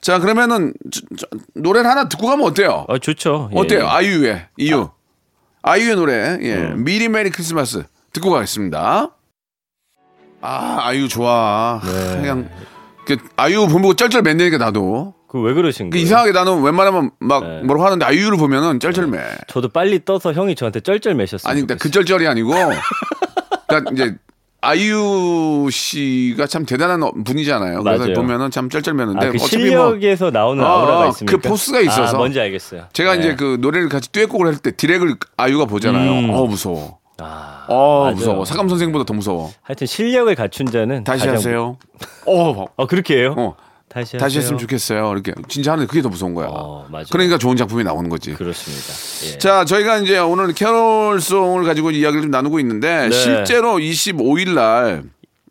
자 0.00 0.20
그러면은 0.20 0.72
저- 0.92 1.00
저- 1.16 1.26
노래 1.54 1.82
를 1.82 1.90
하나 1.90 2.08
듣고 2.08 2.28
가면 2.28 2.46
어때요? 2.46 2.86
아 2.88 2.98
좋죠. 2.98 3.50
예. 3.52 3.58
어때요? 3.58 3.88
아이유의 3.88 4.46
이유. 4.58 4.88
아. 5.62 5.76
이유의 5.76 5.96
노래. 5.96 6.38
예. 6.42 6.54
음. 6.54 6.84
미리 6.84 7.08
메리 7.08 7.30
크리스마스 7.30 7.82
듣고 8.12 8.30
가겠습니다. 8.30 9.10
아 10.40 10.76
아이유 10.80 11.08
좋아. 11.08 11.80
네. 11.84 12.16
그냥 12.20 12.48
그 13.04 13.16
아이유 13.36 13.66
보면 13.66 13.96
쩔쩔 13.96 14.22
맨다니까 14.22 14.58
나도. 14.58 15.17
그 15.28 15.38
왜 15.42 15.52
그러신 15.52 15.90
그 15.90 15.96
거예요? 15.96 16.04
이상하게 16.04 16.32
나는 16.32 16.62
웬만하면 16.62 17.10
막 17.20 17.44
네. 17.46 17.60
뭐라고 17.62 17.84
하는데 17.84 18.04
아이유를 18.04 18.38
보면은 18.38 18.80
쩔쩔매. 18.80 19.18
저도 19.48 19.68
빨리 19.68 20.04
떠서 20.04 20.32
형이 20.32 20.54
저한테 20.54 20.80
쩔쩔 20.80 21.14
매셨어요. 21.14 21.50
아니, 21.50 21.60
근데 21.60 21.76
그 21.76 21.90
쩔쩔이 21.90 22.26
아니고, 22.26 22.50
그러니까 23.68 23.90
이제 23.92 24.14
아이유 24.60 25.68
씨가 25.70 26.46
참 26.46 26.64
대단한 26.66 27.00
분이잖아요. 27.24 27.82
그래서 27.82 28.04
맞아요. 28.04 28.14
보면은 28.14 28.50
참 28.50 28.68
쩔쩔매는데 28.68 29.26
아, 29.26 29.30
그뭐 29.30 29.46
실력에서 29.46 30.30
나오는 30.30 30.64
어, 30.64 30.66
아우라가 30.66 31.00
어, 31.00 31.08
있습니까? 31.10 31.38
그 31.38 31.48
포스가 31.48 31.80
있어서. 31.80 32.14
아, 32.16 32.18
뭔지 32.18 32.40
알겠어요. 32.40 32.86
제가 32.92 33.14
네. 33.14 33.20
이제 33.20 33.34
그 33.36 33.58
노래를 33.60 33.88
같이 33.88 34.10
듀엣곡을 34.10 34.46
할 34.46 34.56
때 34.58 34.72
디렉을 34.72 35.14
아이유가 35.36 35.64
보잖아요. 35.66 36.10
음. 36.10 36.30
어 36.30 36.46
무서워. 36.46 36.98
아, 37.20 37.66
어. 37.68 38.12
무서워. 38.14 38.44
사감 38.44 38.68
선생보다 38.68 39.04
더 39.04 39.12
무서워. 39.14 39.52
하여튼 39.62 39.86
실력을 39.86 40.32
갖춘 40.34 40.66
자는 40.66 41.04
다시 41.04 41.20
가장- 41.20 41.34
하세요. 41.36 41.76
어, 42.26 42.64
어 42.76 42.86
그렇게 42.86 43.18
해요? 43.18 43.34
어 43.36 43.54
다시. 44.04 44.16
다시 44.16 44.38
했으면 44.38 44.58
좋겠어요. 44.58 45.12
이렇게 45.12 45.32
진짜 45.48 45.72
하는 45.72 45.86
그게 45.86 46.02
더 46.02 46.08
무서운 46.08 46.34
거야. 46.34 46.48
어, 46.50 46.86
맞아요. 46.90 47.06
그러니까 47.10 47.38
좋은 47.38 47.56
작품이 47.56 47.84
나오는 47.84 48.08
거지. 48.10 48.34
그렇습니다. 48.34 49.34
예. 49.34 49.38
자, 49.38 49.64
저희가 49.64 49.98
이제 49.98 50.18
오늘 50.18 50.52
캐롤송을 50.52 51.64
가지고 51.64 51.90
이야기를 51.90 52.22
좀 52.22 52.30
나누고 52.30 52.60
있는데 52.60 53.08
네. 53.08 53.10
실제로 53.10 53.78
25일 53.78 54.54
날 54.54 55.04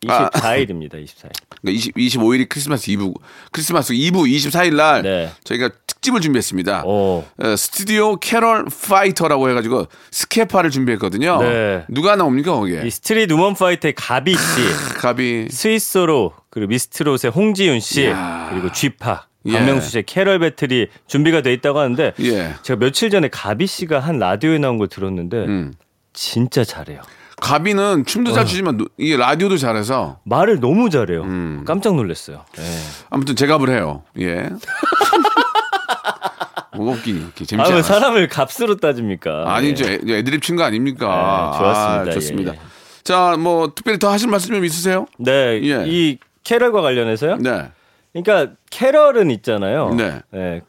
24일입니다. 0.05 0.93
24일. 1.03 1.31
그러니까 1.61 1.71
20, 1.71 1.95
25일이 1.95 2.47
크리스마스 2.49 2.89
이브 2.91 3.13
크리스마스 3.51 3.93
이브 3.93 4.19
24일 4.19 4.75
날 4.75 5.01
네. 5.03 5.31
저희가 5.43 5.69
특집을 5.87 6.21
준비했습니다. 6.21 6.83
오. 6.85 7.23
어, 7.37 7.55
스튜디오 7.55 8.17
캐럴 8.17 8.65
파이터라고 8.89 9.49
해가지고 9.49 9.87
스케파를 10.11 10.69
준비했거든요. 10.69 11.41
네. 11.41 11.85
누가 11.89 12.15
나옵니까 12.15 12.53
거기에? 12.53 12.83
이 12.85 12.89
스트릿 12.89 13.31
우먼 13.31 13.55
파이터의 13.55 13.93
가비 13.95 14.33
씨, 14.33 14.97
가비. 14.99 15.47
스우파로 15.49 16.33
그리고 16.49 16.69
미스트롯의 16.69 17.31
홍지윤 17.33 17.79
씨, 17.79 18.03
이야. 18.03 18.47
그리고 18.51 18.71
쥐팍, 18.71 19.27
예. 19.47 19.51
박명수 19.53 19.89
씨의 19.91 20.03
캐럴 20.03 20.39
배틀이 20.39 20.87
준비가 21.07 21.41
돼 21.41 21.53
있다고 21.53 21.79
하는데 21.79 22.13
예. 22.19 22.53
제가 22.63 22.79
며칠 22.79 23.09
전에 23.09 23.27
가비 23.29 23.67
씨가 23.67 23.99
한 23.99 24.19
라디오에 24.19 24.57
나온 24.57 24.77
걸 24.77 24.87
들었는데 24.87 25.37
음. 25.45 25.73
진짜 26.13 26.63
잘해요. 26.63 27.01
가비는 27.41 28.05
춤도 28.05 28.31
어. 28.31 28.33
잘 28.33 28.45
추지만 28.45 28.77
노- 28.77 28.87
이 28.97 29.15
라디오도 29.15 29.57
잘해서 29.57 30.19
말을 30.23 30.59
너무 30.59 30.89
잘해요. 30.89 31.21
음. 31.23 31.63
깜짝 31.65 31.95
놀랐어요. 31.95 32.43
예. 32.57 32.63
아무튼 33.09 33.35
제값을 33.35 33.69
해요. 33.69 34.03
예. 34.19 34.49
이렇게 37.05 37.45
재밌지 37.45 37.55
아, 37.71 37.73
왜 37.73 37.73
않아? 37.75 37.81
사람을 37.81 38.27
값으로 38.27 38.75
따집니까? 38.77 39.45
아니죠. 39.55 39.85
예. 39.85 39.93
애- 39.93 40.17
애드립 40.19 40.43
친 40.43 40.55
거 40.55 40.63
아닙니까? 40.63 41.51
네, 41.53 41.57
좋았습니다. 41.59 42.11
아, 42.11 42.13
좋습니다. 42.13 42.51
예, 42.53 42.55
예. 42.55 42.59
자, 43.03 43.35
뭐 43.39 43.71
특별히 43.73 43.97
더 43.99 44.11
하실 44.11 44.29
말씀 44.29 44.53
좀 44.53 44.63
있으세요? 44.65 45.05
네, 45.17 45.59
예. 45.63 45.85
이 45.87 46.17
캐럴과 46.43 46.81
관련해서요? 46.81 47.37
네. 47.37 47.71
그러니까 48.13 48.53
캐럴은 48.69 49.31
있잖아요. 49.31 49.93
네. 49.95 50.21
예. 50.35 50.61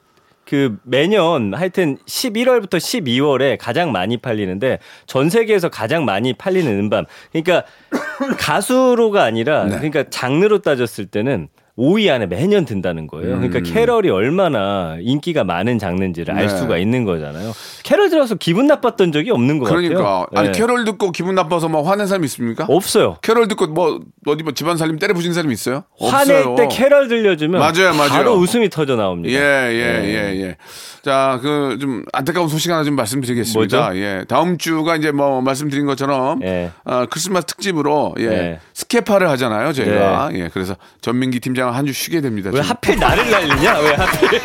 그 0.48 0.78
매년 0.82 1.52
하여튼 1.52 1.98
11월부터 2.06 2.78
12월에 2.78 3.58
가장 3.60 3.92
많이 3.92 4.16
팔리는데 4.16 4.78
전 5.04 5.28
세계에서 5.28 5.68
가장 5.68 6.06
많이 6.06 6.32
팔리는 6.32 6.72
음반. 6.78 7.04
그러니까 7.32 7.66
가수로가 8.40 9.22
아니라 9.22 9.64
네. 9.64 9.76
그러니까 9.76 10.04
장르로 10.08 10.60
따졌을 10.60 11.04
때는 11.04 11.48
5위 11.78 12.10
안에 12.10 12.26
매년 12.26 12.64
든다는 12.64 13.06
거예요. 13.06 13.36
그러니까 13.36 13.60
캐럴이 13.60 14.10
얼마나 14.10 14.96
인기가 15.00 15.44
많은 15.44 15.78
장르인지를 15.78 16.34
알 16.34 16.42
음. 16.42 16.48
네. 16.48 16.56
수가 16.56 16.76
있는 16.78 17.04
거잖아요. 17.04 17.52
캐럴 17.84 18.10
들어서 18.10 18.34
기분 18.34 18.66
나빴던 18.66 19.12
적이 19.12 19.30
없는 19.30 19.58
것 19.58 19.66
그러니까 19.66 20.02
같아요. 20.02 20.26
아니 20.34 20.48
예. 20.48 20.52
캐롤 20.52 20.84
듣고 20.84 21.12
기분 21.12 21.34
나빠서 21.34 21.68
뭐 21.68 21.82
화낸 21.82 22.06
사람 22.06 22.24
있습니까? 22.24 22.66
없어요. 22.68 23.16
캐롤 23.22 23.48
듣고 23.48 23.68
뭐 23.68 24.00
어디 24.26 24.42
뭐 24.42 24.52
집안 24.52 24.76
살림 24.76 24.98
때려 24.98 25.14
부신 25.14 25.32
사람 25.32 25.50
있어요? 25.52 25.84
화낼 25.98 26.38
없어요. 26.38 26.54
때 26.56 26.68
캐럴 26.68 27.08
들려주면 27.08 27.60
맞아요, 27.60 27.94
맞아요. 27.94 28.08
바로 28.10 28.34
웃음이 28.34 28.68
터져 28.68 28.96
나옵니다. 28.96 29.32
예, 29.32 29.70
예, 29.72 30.04
예, 30.04 30.42
예. 30.42 30.56
자, 31.02 31.38
그 31.40 31.78
좀 31.78 32.04
안타까운 32.12 32.48
소식 32.48 32.70
하나 32.70 32.84
좀 32.84 32.96
말씀드리겠습니다. 32.96 33.76
뭐죠? 33.78 33.98
예. 33.98 34.24
다음 34.28 34.58
주가 34.58 34.96
이제 34.96 35.10
뭐 35.12 35.40
말씀드린 35.40 35.86
것처럼 35.86 36.42
예. 36.42 36.70
어, 36.84 37.06
크리스마스 37.08 37.46
특집으로 37.46 38.14
예. 38.18 38.26
네. 38.26 38.60
스케파를 38.74 39.28
하잖아요, 39.30 39.72
저희가. 39.72 40.30
예. 40.34 40.48
그래서 40.52 40.76
전민기 41.00 41.40
팀장 41.40 41.67
은 41.68 41.77
한 41.77 41.86
주 41.86 41.92
쉬게 41.92 42.20
됩니다. 42.20 42.50
왜 42.52 42.60
지금. 42.62 42.70
하필 42.76 42.98
나를 42.98 43.30
날리냐? 43.30 43.78
왜 43.78 43.94
하필? 43.94 44.40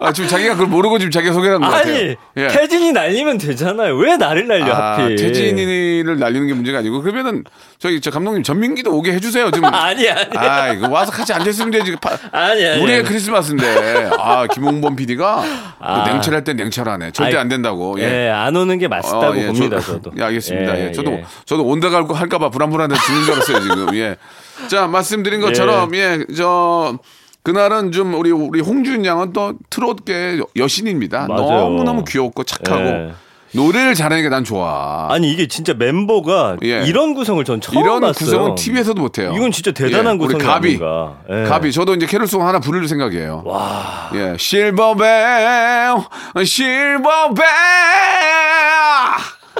아, 0.00 0.12
지금 0.12 0.28
자기가 0.28 0.52
그걸 0.54 0.66
모르고 0.68 0.98
지금 0.98 1.10
자기가 1.10 1.32
소개를 1.32 1.56
한것 1.56 1.70
같아요. 1.70 1.94
아니 1.94 2.16
예. 2.36 2.48
태진이 2.48 2.92
날리면 2.92 3.38
되잖아요. 3.38 3.96
왜 3.96 4.16
나를 4.16 4.46
날려 4.46 4.72
아, 4.72 4.92
하필? 4.92 5.16
태진이를 5.16 6.18
날리는 6.18 6.46
게 6.46 6.54
문제가 6.54 6.78
아니고 6.78 7.02
그러면은 7.02 7.44
저기 7.78 8.00
저 8.00 8.10
감독님 8.10 8.42
전민기도 8.42 8.96
오게 8.96 9.12
해주세요. 9.12 9.50
지금. 9.50 9.66
아니 9.74 10.08
아니 10.08 10.26
아, 10.36 10.72
이거 10.72 10.88
와서 10.88 11.10
같이 11.10 11.32
앉아있으면 11.32 11.70
되지. 11.72 11.96
파- 12.00 12.16
아니 12.32 12.64
아니. 12.66 12.82
우리의 12.82 12.98
아니. 13.00 13.08
크리스마스인데 13.08 14.10
아 14.18 14.46
김홍범 14.46 14.96
PD가 14.96 15.42
아. 15.80 16.04
냉철할 16.06 16.44
땐 16.44 16.56
냉철하네. 16.56 17.10
절대 17.12 17.36
아이, 17.36 17.40
안 17.40 17.48
된다고. 17.48 17.96
예, 17.98 18.28
안 18.30 18.54
오는 18.56 18.78
게 18.78 18.88
맛있다고 18.88 19.26
어, 19.26 19.36
예, 19.36 19.46
봅니다. 19.46 19.80
저- 19.80 19.92
저도. 19.94 20.12
예, 20.18 20.22
알겠습니다. 20.22 20.78
예, 20.80 20.92
저도 20.92 21.12
예. 21.12 21.24
저도 21.44 21.64
온다 21.64 21.88
갈고 21.90 22.14
할까봐 22.14 22.50
불안불안해 22.50 22.94
죽는 22.94 23.24
줄 23.24 23.34
알았어요 23.34 23.60
지금. 23.62 23.94
예. 23.96 24.16
자 24.68 24.86
말씀드린 24.86 25.40
것처럼 25.40 25.94
예 25.94 26.18
저 26.36 26.98
그날은 27.48 27.92
좀 27.92 28.12
우리 28.12 28.30
우리 28.30 28.60
홍준 28.60 29.06
양은 29.06 29.32
또 29.32 29.54
트롯계 29.70 30.38
여신입니다. 30.54 31.28
너무 31.28 31.82
너무 31.82 32.04
귀엽고 32.04 32.44
착하고 32.44 32.82
예. 32.82 33.12
노래를 33.52 33.94
잘하니까 33.94 34.28
난 34.28 34.44
좋아. 34.44 35.08
아니 35.10 35.32
이게 35.32 35.48
진짜 35.48 35.72
멤버가 35.72 36.58
예. 36.62 36.82
이런 36.84 37.14
구성을 37.14 37.42
전 37.46 37.62
처음 37.62 37.82
이런 37.82 38.02
봤어요. 38.02 38.12
구성은 38.12 38.54
TV에서도 38.56 39.00
못해요. 39.00 39.32
이건 39.34 39.50
진짜 39.50 39.72
대단한 39.72 40.16
예, 40.16 40.18
구성이 40.18 40.44
가비. 40.44 40.68
아닌가. 40.68 41.16
예. 41.30 41.44
가비 41.44 41.72
저도 41.72 41.94
이제 41.94 42.04
캐롤송 42.04 42.46
하나 42.46 42.60
부를 42.60 42.86
생각이에요. 42.86 43.44
와. 43.46 44.10
예, 44.12 44.36
실버벨, 44.38 45.06
실버벨. 46.44 47.46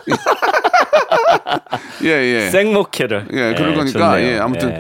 예, 2.05 2.09
예. 2.09 2.51
생목캐를. 2.51 3.29
예, 3.33 3.55
그럴 3.57 3.75
거니까, 3.77 4.21
예, 4.21 4.39
아무튼 4.39 4.79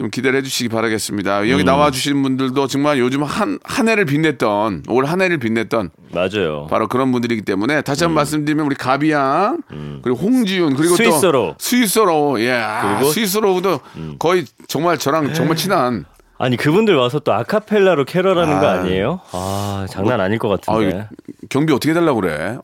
좀 0.00 0.08
기대를 0.08 0.38
해주시기 0.38 0.70
바라겠습니다. 0.70 1.42
음. 1.42 1.50
여기 1.50 1.62
나와주신 1.62 2.22
분들도 2.22 2.66
정말 2.68 2.98
요즘 2.98 3.22
한, 3.22 3.58
한 3.62 3.86
해를 3.86 4.06
빛냈던, 4.06 4.84
올 4.88 5.04
한 5.04 5.20
해를 5.20 5.36
빛냈던 5.36 5.90
맞아요. 6.14 6.66
바로 6.70 6.88
그런 6.88 7.12
분들이기 7.12 7.42
때문에 7.42 7.82
다시 7.82 8.04
음. 8.04 8.06
한번 8.06 8.14
말씀드리면 8.14 8.64
우리 8.64 8.76
가비양, 8.76 9.58
그리고 10.02 10.18
홍지윤, 10.18 10.74
그리고 10.76 10.96
스위스로. 10.96 11.32
또 11.32 11.54
스위스로, 11.58 12.40
예. 12.40 12.52
아, 12.52 12.94
그리고- 12.94 13.08
음. 13.08 13.12
스위스로도 13.12 13.80
거의 14.18 14.46
정말 14.68 14.96
저랑 14.96 15.34
정말 15.34 15.56
친한 15.58 16.06
아니 16.38 16.56
그분들 16.56 16.96
와서 16.96 17.18
또 17.18 17.34
아카펠라로 17.34 18.06
캐럴하는 18.06 18.58
거 18.58 18.66
아. 18.68 18.72
아니에요? 18.72 19.20
아 19.32 19.84
장난 19.90 20.18
아닐 20.22 20.38
것 20.38 20.48
같은데. 20.48 20.96
아유, 20.96 21.04
경비 21.50 21.74
어떻게 21.74 21.90
해달라고 21.90 22.22
그래? 22.22 22.56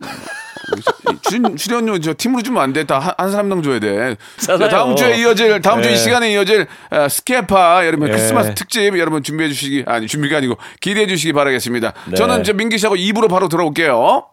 출연, 1.23 1.56
출연 1.56 1.87
료 1.87 1.99
저 2.00 2.14
팀으로 2.16 2.42
주면 2.42 2.62
안 2.62 2.73
돼. 2.73 2.85
다 2.85 3.14
한 3.18 3.30
사람당 3.30 3.62
줘야 3.62 3.78
돼. 3.80 4.16
자. 4.38 4.56
다음 4.68 4.96
주에 4.96 5.16
이어질 5.18 5.61
다음 5.61 5.82
주 5.82 5.88
네. 5.88 5.94
이 5.94 5.96
시간에 5.99 6.32
이어질 6.32 6.66
어, 6.90 7.08
스케파 7.08 7.85
여러분 7.87 8.06
네. 8.08 8.12
크리스마스 8.16 8.54
특집 8.54 8.99
여러분 8.99 9.23
준비해 9.23 9.49
주시기 9.49 9.85
아니 9.87 10.06
준비가 10.06 10.38
아니고 10.38 10.56
기대해 10.80 11.06
주시기 11.06 11.32
바라겠습니다. 11.32 11.92
네. 12.06 12.16
저는 12.16 12.40
이제 12.40 12.52
민기 12.52 12.78
씨하고 12.78 12.96
2부로 12.96 13.28
바로 13.28 13.49
들어올게요. 13.49 14.26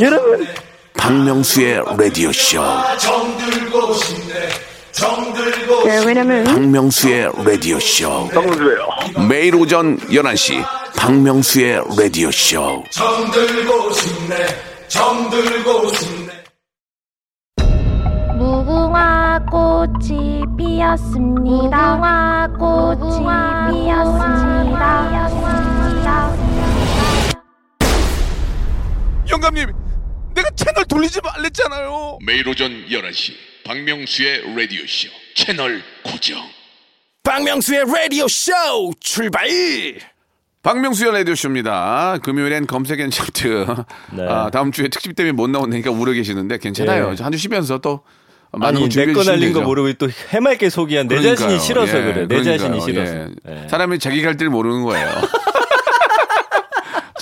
여러분 0.00 0.46
박명수의 0.96 1.82
라디오 1.98 2.32
쇼. 2.32 2.62
네, 5.84 6.04
왜냐면 6.06 6.44
박명수의 6.44 7.30
라디오 7.44 7.80
쇼. 7.80 8.28
매일 9.28 9.56
오전 9.56 9.98
11시 9.98 10.64
박명수의 10.96 11.82
라디오 11.98 12.30
쇼. 12.30 12.82
무궁화 18.38 19.40
꽃이 19.50 20.44
피었습니다. 20.56 21.96
무궁화 21.96 22.48
꽃이 22.58 23.18
피었습니다. 23.72 25.24
영감님, 29.28 29.72
내가 30.34 30.50
채널 30.50 30.84
돌리지 30.84 31.20
말랬잖아요. 31.22 32.18
매일 32.24 32.48
오전 32.48 32.70
11시 32.88 33.32
박명수의 33.64 34.42
라디오 34.54 34.82
쇼 34.86 35.08
채널 35.34 35.80
고정. 36.02 36.38
박명수의 37.22 37.84
라디오 37.86 38.28
쇼 38.28 38.52
출발 39.00 39.48
박명수의 40.62 41.12
라디오 41.12 41.34
쇼입니다. 41.34 42.18
금요일엔 42.22 42.66
검색엔 42.66 43.10
차트. 43.10 43.66
네. 44.12 44.26
아, 44.28 44.50
다음 44.50 44.70
주에 44.70 44.88
특집 44.88 45.16
때문에 45.16 45.32
못 45.32 45.48
나오니까 45.48 45.90
우려 45.90 46.12
계시는데 46.12 46.58
괜찮아요. 46.58 47.14
예. 47.18 47.22
한주 47.22 47.38
쉬면서 47.38 47.78
또 47.78 48.02
많은 48.52 48.66
아니 48.76 48.80
거 48.84 48.88
준비해 48.90 49.06
내거 49.06 49.20
주시면 49.20 49.40
날린 49.40 49.52
거 49.54 49.60
되죠. 49.60 49.66
모르고 49.68 49.92
또 49.94 50.08
해맑게 50.10 50.68
소개한 50.68 51.08
내 51.08 51.16
그러니까요. 51.16 51.36
자신이 51.36 51.60
싫어서 51.60 51.98
예, 51.98 52.02
그래. 52.02 52.14
내 52.26 52.26
그러니까요. 52.26 52.58
자신이 52.58 52.80
싫어서. 52.82 53.14
예. 53.14 53.28
예. 53.64 53.68
사람이 53.68 53.98
자기 53.98 54.20
갈길 54.22 54.50
모르는 54.50 54.82
거예요. 54.84 55.08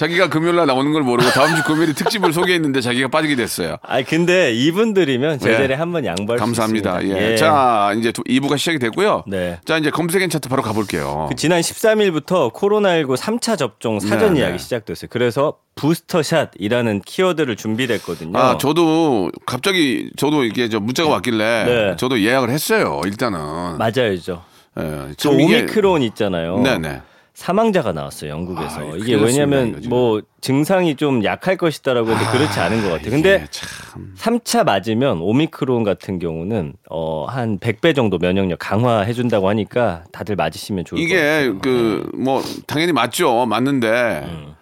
자기가 0.03 0.31
금요일 0.31 0.57
날 0.57 0.67
나오는 0.67 0.91
걸 0.93 1.03
모르고 1.03 1.31
다음 1.31 1.55
주 1.55 1.63
금요일에 1.63 1.93
특집을 1.93 2.33
소개했는데 2.33 2.81
자기가 2.81 3.07
빠지게 3.07 3.37
됐어요. 3.37 3.77
아니 3.83 4.05
근데 4.05 4.53
이분들이면 4.53 5.39
제자리에 5.39 5.69
예. 5.71 5.75
한번 5.75 6.05
양보할 6.05 6.41
감사합니다. 6.41 6.99
수 6.99 7.07
있습니다. 7.07 7.31
예. 7.31 7.37
자, 7.37 7.95
이제 7.97 8.11
2부가 8.11 8.59
시작이 8.59 8.81
됐고요. 8.81 9.23
네. 9.29 9.61
자, 9.65 9.79
이제 9.79 9.91
검색엔 9.91 10.29
차트 10.29 10.49
바로 10.49 10.61
가볼게요. 10.63 11.27
그 11.29 11.37
지난 11.37 11.61
13일부터 11.61 12.53
코로나19 12.53 13.17
3차 13.17 13.57
접종 13.57 14.01
사전 14.01 14.35
네, 14.35 14.41
예약이 14.41 14.55
네. 14.55 14.59
시작됐어요. 14.59 15.09
그래서 15.09 15.59
부스터샷이라는 15.77 17.03
키워드를 17.07 17.55
준비됐거든요. 17.55 18.37
아, 18.37 18.59
저도 18.59 19.31
갑자기 19.47 20.11
저도 20.17 20.43
이게 20.43 20.69
저 20.69 20.81
문자가 20.81 21.11
왔길래 21.11 21.65
네. 21.65 21.97
저도 21.97 22.21
예약을 22.21 22.51
했어요. 22.51 23.01
일단은. 23.05 23.79
맞아요죠. 23.79 24.43
예, 24.81 25.15
저참 25.17 25.41
이게- 25.41 25.59
오미크론 25.61 26.03
있잖아요. 26.03 26.59
네네. 26.59 27.03
사망자가 27.35 27.93
나왔어요 27.93 28.31
영국에서 28.31 28.81
아, 28.81 28.95
이게 28.97 29.15
왜냐하면. 29.15 29.83
뭐 29.89 30.21
증상이 30.43 30.97
좀 30.97 31.25
약할 31.25 31.57
것이다라고 31.57 32.11
했는데 32.11 32.31
그렇지 32.31 32.61
않은 32.61 32.83
것 32.83 32.91
같아요. 32.91 33.11
근데 33.11 33.37
이게 33.37 33.47
참 33.51 34.15
3차 34.19 34.65
맞으면 34.65 35.21
오미크론 35.21 35.83
같은 35.83 36.19
경우는 36.19 36.75
어, 36.91 37.27
한 37.27 37.59
100배 37.59 37.95
정도 37.95 38.19
면역력 38.19 38.59
강화해 38.59 39.13
준다고 39.13 39.49
하니까 39.49 40.05
다들 40.13 40.37
맞으시면 40.37 40.85
좋을 40.85 40.99
것 41.01 41.05
이게 41.05 41.17
같아요. 41.17 41.59
그뭐 41.61 42.43
당연히 42.67 42.93
맞죠. 42.93 43.47
맞는데 43.47 44.25
음. 44.27 44.55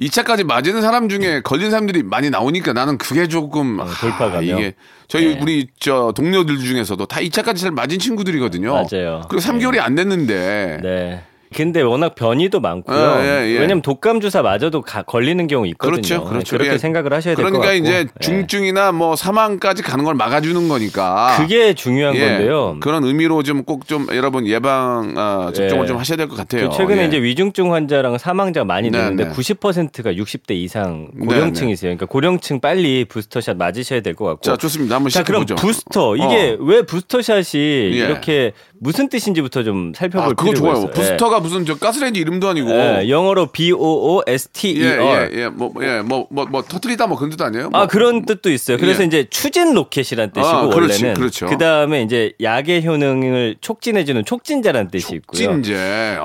2차까지 0.00 0.44
맞은 0.44 0.80
사람 0.80 1.08
중에 1.08 1.42
걸린 1.42 1.70
사람들이 1.70 2.02
많이 2.02 2.30
나오니까 2.30 2.72
나는 2.72 2.96
그게 2.98 3.28
조금 3.28 3.80
어, 3.80 3.86
돌파 4.00 4.26
아. 4.26 4.40
이게 4.40 4.74
저희 5.08 5.34
네. 5.34 5.38
우리 5.40 5.68
저 5.78 6.12
동료들 6.14 6.58
중에서도 6.58 7.04
다 7.06 7.20
2차까지 7.20 7.58
잘 7.58 7.70
맞은 7.70 7.98
친구들이거든요. 7.98 8.72
맞아요. 8.72 9.22
그리고 9.28 9.44
3개월이 9.44 9.78
안 9.78 9.94
됐는데 9.94 10.80
네. 10.82 11.22
근데 11.54 11.80
워낙 11.82 12.14
변이도 12.14 12.60
많고요. 12.60 13.16
예, 13.20 13.24
예, 13.24 13.48
예. 13.54 13.58
왜냐면 13.58 13.82
독감 13.82 14.20
주사 14.20 14.40
맞아도 14.42 14.82
가- 14.82 15.02
걸리는 15.02 15.46
경우 15.48 15.66
있거든요. 15.68 15.96
그렇죠, 16.00 16.24
그렇죠. 16.24 16.58
렇게 16.58 16.72
예. 16.74 16.78
생각을 16.78 17.12
하셔야 17.12 17.34
될것 17.34 17.52
같고. 17.52 17.60
그러니까 17.60 17.84
이제 17.88 18.00
예. 18.00 18.20
중증이나 18.20 18.92
뭐 18.92 19.16
사망까지 19.16 19.82
가는 19.82 20.04
걸 20.04 20.14
막아주는 20.14 20.68
거니까 20.68 21.34
그게 21.38 21.74
중요한 21.74 22.14
예, 22.14 22.20
건데요. 22.20 22.76
그런 22.80 23.02
의미로 23.04 23.42
좀 23.42 23.64
꼭좀 23.64 24.06
여러분 24.14 24.46
예방 24.46 25.14
아, 25.16 25.50
접종을 25.54 25.84
예. 25.84 25.88
좀 25.88 25.96
하셔야 25.96 26.16
될 26.16 26.28
것 26.28 26.36
같아요. 26.36 26.68
그 26.70 26.76
최근에 26.76 27.02
예. 27.02 27.06
이제 27.06 27.20
위중증 27.20 27.72
환자랑 27.74 28.18
사망자 28.18 28.62
많이 28.62 28.90
네, 28.90 28.98
늘는데 28.98 29.24
네. 29.24 29.30
90%가 29.32 30.12
60대 30.12 30.52
이상 30.52 31.10
고령층이세요. 31.26 31.88
그러니까 31.88 32.06
고령층 32.06 32.60
빨리 32.60 33.04
부스터샷 33.06 33.56
맞으셔야 33.56 34.00
될 34.02 34.14
것 34.14 34.24
같고. 34.26 34.42
자 34.42 34.56
좋습니다. 34.56 34.94
한번 34.96 35.08
자, 35.10 35.20
시작해 35.20 35.26
그럼 35.26 35.42
보죠. 35.42 35.54
부스터 35.56 36.14
이게 36.16 36.56
왜 36.60 36.82
부스터샷이 36.82 37.42
예. 37.62 37.88
이렇게 37.96 38.52
무슨 38.78 39.08
뜻인지부터 39.08 39.62
좀 39.62 39.92
살펴볼 39.94 40.30
아, 40.30 40.34
그거 40.34 40.50
필요가 40.52 40.60
좋아요. 40.74 40.76
있어요. 40.78 40.90
부스터가 40.92 41.39
무슨 41.40 41.64
저 41.66 41.76
가스레인지 41.76 42.20
이름도 42.20 42.48
아니고 42.48 42.70
예. 42.70 43.00
예, 43.02 43.08
영어로 43.08 43.46
B 43.46 43.72
O 43.72 43.78
O 43.78 44.22
S 44.26 44.48
T 44.50 44.70
E 44.70 44.80
예, 44.82 44.92
R. 44.96 45.30
예, 45.34 45.42
예, 45.42 45.48
뭐, 45.48 45.72
예, 45.82 46.00
뭐, 46.02 46.26
뭐, 46.30 46.46
뭐, 46.46 46.62
터트리다 46.62 47.06
뭐 47.06 47.16
그런 47.18 47.30
뜻 47.30 47.40
아니에요? 47.42 47.66
아 47.72 47.78
뭐. 47.78 47.86
그런 47.86 48.24
뜻도 48.24 48.50
있어요. 48.50 48.76
그래서 48.78 49.02
예. 49.02 49.06
이제 49.06 49.26
추진 49.30 49.74
로켓이란 49.74 50.30
뜻이고 50.32 50.46
아, 50.46 50.68
그렇지, 50.68 51.04
원래는 51.04 51.14
그렇죠. 51.14 51.46
다음에 51.58 52.02
이제 52.02 52.32
약의 52.42 52.86
효능을 52.86 53.56
촉진해주는 53.60 54.24
촉진자라는 54.24 54.90
뜻이 54.90 55.14
있고요. 55.16 55.40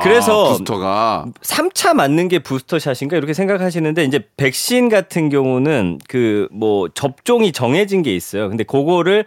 그래서 0.02 0.46
아, 0.46 0.50
부스터가 0.52 1.26
3차 1.42 1.94
맞는 1.94 2.28
게 2.28 2.40
부스터샷인가 2.40 3.18
이렇게 3.18 3.34
생각하시는데 3.34 4.04
이제 4.06 4.20
백신 4.38 4.90
같은 4.90 5.30
경우는 5.30 6.00
그 6.08 6.48
뭐 6.52 6.88
접종이 6.94 7.52
정해진 7.52 8.02
게 8.02 8.16
있어요. 8.16 8.48
근데 8.50 8.64
그거를 8.64 9.26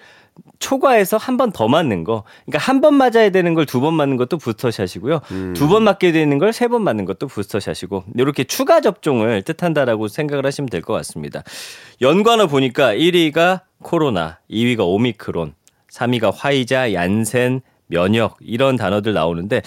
초과해서 0.60 1.16
한 1.16 1.36
번 1.36 1.52
더 1.52 1.68
맞는 1.68 2.04
거. 2.04 2.24
그러니까 2.46 2.58
한 2.64 2.80
번 2.80 2.94
맞아야 2.94 3.30
되는 3.30 3.54
걸 3.54 3.64
두 3.66 3.80
번 3.80 3.94
맞는 3.94 4.16
것도 4.16 4.38
부스터샷이고요. 4.38 5.20
음. 5.30 5.54
두번 5.56 5.77
맞게 5.82 6.12
되는 6.12 6.38
걸 6.38 6.50
세 6.50 6.68
번 6.68 6.82
맞는 6.82 7.04
것도 7.04 7.26
부스터샷이고 7.28 8.04
이렇게 8.16 8.44
추가 8.44 8.80
접종을 8.80 9.42
뜻한다라고 9.42 10.08
생각을 10.08 10.44
하시면 10.46 10.68
될 10.70 10.82
것 10.82 10.92
같습니다. 10.94 11.42
연관어 12.00 12.46
보니까 12.46 12.94
1위가 12.94 13.62
코로나, 13.82 14.38
2위가 14.50 14.80
오미크론, 14.86 15.54
3위가 15.92 16.32
화이자, 16.34 16.92
얀센, 16.92 17.60
면역 17.86 18.36
이런 18.40 18.76
단어들 18.76 19.12
나오는데 19.14 19.62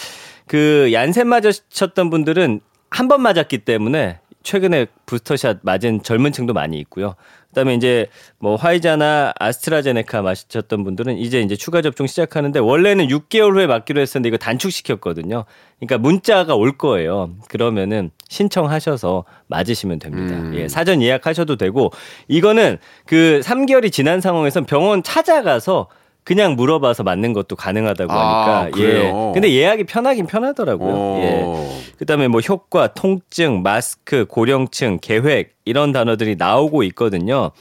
그 0.48 0.90
얀센 0.94 1.28
맞으셨던 1.28 2.10
분들은 2.10 2.62
한 2.90 3.08
번 3.08 3.22
맞았기 3.22 3.60
때문에 3.60 4.20
최근에 4.44 4.88
부스터샷 5.06 5.60
맞은 5.64 6.04
젊은 6.04 6.32
층도 6.32 6.54
많이 6.54 6.78
있고요. 6.80 7.16
그다음에 7.52 7.76
이제 7.76 8.08
뭐 8.40 8.56
화이자나 8.56 9.34
아스트라제네카 9.40 10.22
맞으셨던 10.22 10.84
분들은 10.84 11.18
이제 11.18 11.42
이제 11.42 11.56
추가 11.56 11.82
접종 11.82 12.08
시작하는데 12.08 12.60
원래는 12.60 13.08
6개월 13.08 13.56
후에 13.56 13.68
맞기로 13.68 14.02
했었는데 14.02 14.30
이거 14.30 14.38
단축시켰거든요. 14.38 15.46
그러니까 15.80 15.98
문자가 15.98 16.56
올 16.56 16.78
거예요. 16.78 17.32
그러면은 17.50 18.12
신청하셔서 18.30 19.26
맞으시면 19.48 20.00
됩니다. 20.00 20.56
예, 20.56 20.68
사전 20.68 21.02
예약하셔도 21.02 21.58
되고 21.58 21.92
이거는 22.28 22.78
그 23.06 23.42
3개월이 23.44 23.92
지난 23.92 24.22
상황에서 24.22 24.62
병원 24.62 25.04
찾아가서 25.04 25.88
그냥 26.24 26.56
물어봐서 26.56 27.04
맞는 27.04 27.34
것도 27.34 27.56
가능하다고 27.56 28.12
아, 28.14 28.62
하니까 28.62 28.78
그래요? 28.78 29.30
예. 29.30 29.34
근데 29.34 29.52
예약이 29.52 29.86
편하긴 29.86 30.28
편하더라고요. 30.28 30.94
오. 30.94 31.18
예. 31.20 31.72
그다음에 31.98 32.28
뭐 32.28 32.42
효과, 32.42 32.94
통증, 32.94 33.64
마스크, 33.64 34.26
고령층, 34.26 35.00
계획 35.02 35.56
이런 35.66 35.92
단어들이 35.92 36.36
나오고 36.36 36.84
있거든요. 36.84 37.52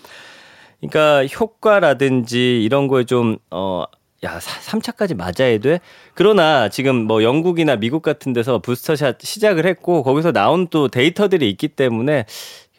그러니까 0.81 1.27
효과라든지 1.27 2.63
이런 2.63 2.89
거에 2.89 3.05
좀 3.05 3.39
어. 3.51 3.85
야, 4.23 4.39
3차까지 4.39 5.17
맞아야 5.17 5.57
돼? 5.59 5.81
그러나 6.13 6.69
지금 6.69 6.95
뭐 7.07 7.23
영국이나 7.23 7.77
미국 7.77 8.03
같은 8.03 8.35
데서 8.35 8.59
부스터샷 8.59 9.17
시작을 9.23 9.65
했고 9.65 10.03
거기서 10.03 10.33
나온 10.33 10.69
또 10.69 10.89
데이터들이 10.89 11.49
있기 11.49 11.69
때문에 11.69 12.27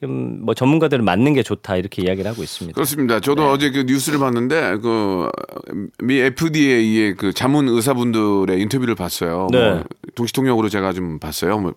지금 0.02 0.44
뭐 0.44 0.56
전문가들은 0.56 1.06
맞는 1.06 1.36
게 1.36 1.44
좋다 1.44 1.78
이렇게 1.78 2.02
이야기를 2.02 2.30
하고 2.30 2.42
있습니다. 2.42 2.74
그렇습니다. 2.74 3.20
저도 3.20 3.44
네. 3.44 3.50
어제 3.50 3.72
그 3.72 3.84
뉴스를 3.88 4.18
봤는데 4.20 4.78
그 4.78 5.30
미 6.00 6.18
FDA의 6.20 7.16
그 7.16 7.34
자문 7.34 7.68
의사분들의 7.68 8.60
인터뷰를 8.62 8.96
봤어요. 8.96 9.48
네. 9.52 9.70
뭐 9.70 9.84
동시통역으로 10.16 10.70
제가 10.70 10.92
좀 10.94 11.20
봤어요. 11.20 11.60
뭐 11.60 11.76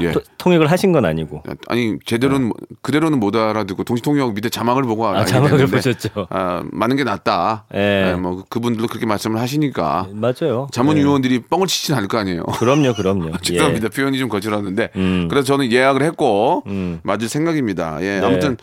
예. 0.00 0.12
토- 0.12 0.20
통역을 0.38 0.70
하신 0.70 0.92
건 0.92 1.04
아니고. 1.04 1.42
아니 1.68 1.96
제대로는 2.04 2.46
뭐- 2.48 2.54
그대로는 2.82 3.20
못 3.20 3.34
알아듣고 3.36 3.84
동시통역 3.84 4.34
밑에 4.34 4.48
자막을 4.48 4.82
보고 4.84 5.06
알게 5.06 5.20
아, 5.20 5.24
자막을 5.24 5.58
됐는데, 5.58 5.76
보셨죠. 5.76 6.26
아, 6.30 6.62
많은 6.72 6.96
게 6.96 7.04
낫다. 7.04 7.66
예. 7.74 8.10
예, 8.12 8.14
뭐 8.14 8.44
그분들도 8.48 8.88
그렇게 8.88 9.06
말씀을 9.06 9.40
하시니까 9.40 10.08
맞아요. 10.12 10.68
자문위원들이 10.72 11.42
뻥을 11.50 11.66
치진 11.66 11.94
않을 11.94 12.08
거 12.08 12.18
아니에요. 12.18 12.42
그럼요, 12.44 12.94
그럼요. 12.94 13.32
죄송합니다. 13.42 13.88
표현이 13.88 14.18
좀 14.18 14.28
거칠었는데. 14.28 14.90
음. 14.96 15.28
그래서 15.28 15.44
저는 15.46 15.70
예약을 15.72 16.02
했고 16.02 16.62
음. 16.66 17.00
맞을 17.02 17.28
생각입니다. 17.28 17.98
예. 18.02 18.20
네. 18.20 18.26
아무튼 18.26 18.56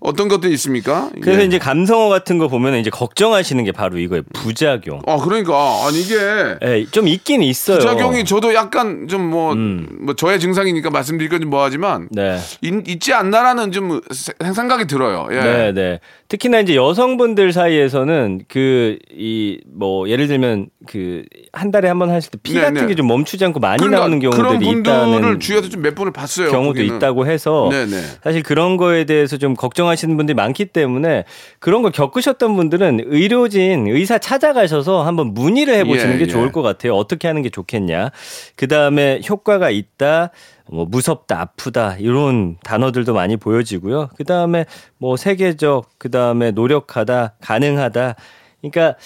어떤 0.00 0.28
것들이 0.28 0.52
있습니까? 0.54 1.10
그래서 1.20 1.42
예. 1.42 1.44
이제 1.44 1.58
감성어 1.58 2.08
같은 2.08 2.38
거 2.38 2.48
보면 2.48 2.74
이제 2.76 2.88
걱정하시는 2.90 3.62
게 3.64 3.72
바로 3.72 3.98
이거예요. 3.98 4.22
부작용. 4.32 5.02
아 5.06 5.18
그러니까 5.18 5.54
아니 5.86 6.00
이게 6.00 6.14
예, 6.62 6.86
좀 6.90 7.06
있긴 7.06 7.42
있어요. 7.42 7.78
부작용이 7.78 8.24
저도 8.24 8.54
약간 8.54 9.06
좀뭐뭐 9.08 9.52
음. 9.52 10.06
저의 10.16 10.40
증상이니까 10.40 10.88
말씀드리기 10.90 11.38
좀 11.40 11.50
뭐하지만 11.50 12.08
네. 12.12 12.38
있, 12.62 12.88
있지 12.88 13.12
않나라는 13.12 13.72
좀 13.72 14.00
세- 14.10 14.32
생각이 14.54 14.86
들어요. 14.86 15.28
예. 15.32 15.36
네, 15.40 15.72
네. 15.72 16.00
특히나 16.28 16.60
이제 16.60 16.74
여성분들 16.76 17.52
사이에서는 17.52 18.42
그 18.48 18.98
이 19.12 19.60
뭐 19.72 20.08
예를 20.08 20.26
들면 20.28 20.68
그 20.86 21.24
한 21.52 21.70
달에 21.70 21.88
한 21.88 21.98
번 21.98 22.10
하실 22.10 22.30
때피 22.30 22.54
네, 22.54 22.60
같은 22.60 22.74
네. 22.74 22.86
게좀 22.86 23.06
멈추지 23.06 23.44
않고 23.44 23.60
많이 23.60 23.78
그러니까 23.78 24.00
나오는 24.00 24.18
그런 24.20 24.36
경우들이 24.36 24.64
분들을 24.72 24.96
있다는 24.96 25.40
주위에서 25.40 25.68
좀 25.68 25.82
몇 25.82 25.94
분을 25.94 26.12
봤어요. 26.12 26.50
경우도 26.50 26.74
거기는. 26.78 26.96
있다고 26.96 27.26
해서 27.26 27.68
네네. 27.70 27.96
사실 28.22 28.42
그런 28.42 28.76
거에 28.76 29.04
대해서 29.04 29.36
좀 29.36 29.54
걱정 29.54 29.88
하시는 29.90 30.16
분들이 30.16 30.34
많기 30.34 30.66
때문에 30.66 31.24
그런 31.58 31.82
걸 31.82 31.92
겪으셨던 31.92 32.56
분들은 32.56 33.00
의료진 33.04 33.86
의사 33.88 34.18
찾아가셔서 34.18 35.02
한번 35.02 35.34
문의를 35.34 35.74
해보시는 35.74 36.14
예, 36.14 36.18
게 36.18 36.22
예. 36.24 36.26
좋을 36.28 36.52
것 36.52 36.62
같아요. 36.62 36.94
어떻게 36.94 37.28
하는 37.28 37.42
게 37.42 37.50
좋겠냐. 37.50 38.10
그 38.56 38.68
다음에 38.68 39.20
효과가 39.28 39.70
있다. 39.70 40.30
뭐 40.70 40.86
무섭다, 40.86 41.40
아프다 41.40 41.96
이런 41.98 42.56
단어들도 42.62 43.12
많이 43.12 43.36
보여지고요. 43.36 44.10
그 44.16 44.24
다음에 44.24 44.66
뭐 44.98 45.16
세계적, 45.16 45.90
그 45.98 46.10
다음에 46.10 46.52
노력하다, 46.52 47.34
가능하다. 47.40 48.14
그러니까 48.60 48.96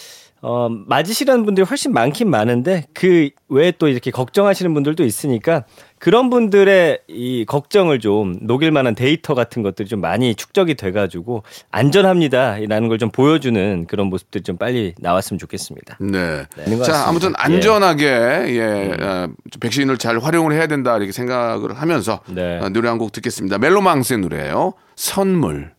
어, 0.46 0.68
맞으시라는 0.68 1.46
분들이 1.46 1.64
훨씬 1.64 1.94
많긴 1.94 2.28
많은데 2.28 2.84
그 2.92 3.30
외에 3.48 3.72
또 3.78 3.88
이렇게 3.88 4.10
걱정하시는 4.10 4.74
분들도 4.74 5.02
있으니까 5.02 5.64
그런 6.04 6.28
분들의 6.28 6.98
이 7.08 7.46
걱정을 7.46 7.98
좀 7.98 8.36
녹일 8.42 8.72
만한 8.72 8.94
데이터 8.94 9.34
같은 9.34 9.62
것들이 9.62 9.88
좀 9.88 10.02
많이 10.02 10.34
축적이 10.34 10.74
돼가지고 10.74 11.44
안전합니다라는 11.70 12.88
걸 12.88 12.98
좀 12.98 13.10
보여주는 13.10 13.86
그런 13.86 14.08
모습들이 14.08 14.44
좀 14.44 14.58
빨리 14.58 14.94
나왔으면 15.00 15.38
좋겠습니다. 15.38 15.96
네. 16.00 16.44
것 16.76 16.84
자. 16.84 17.08
아무튼 17.08 17.30
예. 17.30 17.34
안전하게 17.38 18.06
예, 18.06 18.96
어, 19.02 19.28
백신을 19.60 19.96
잘 19.96 20.18
활용을 20.18 20.52
해야 20.52 20.66
된다 20.66 20.94
이렇게 20.98 21.10
생각을 21.10 21.72
하면서 21.72 22.20
네. 22.28 22.58
어, 22.60 22.68
노래 22.68 22.90
한 22.90 22.98
곡 22.98 23.10
듣겠습니다. 23.12 23.56
멜로망스의 23.56 24.18
노래예요. 24.20 24.74
선물. 24.96 25.72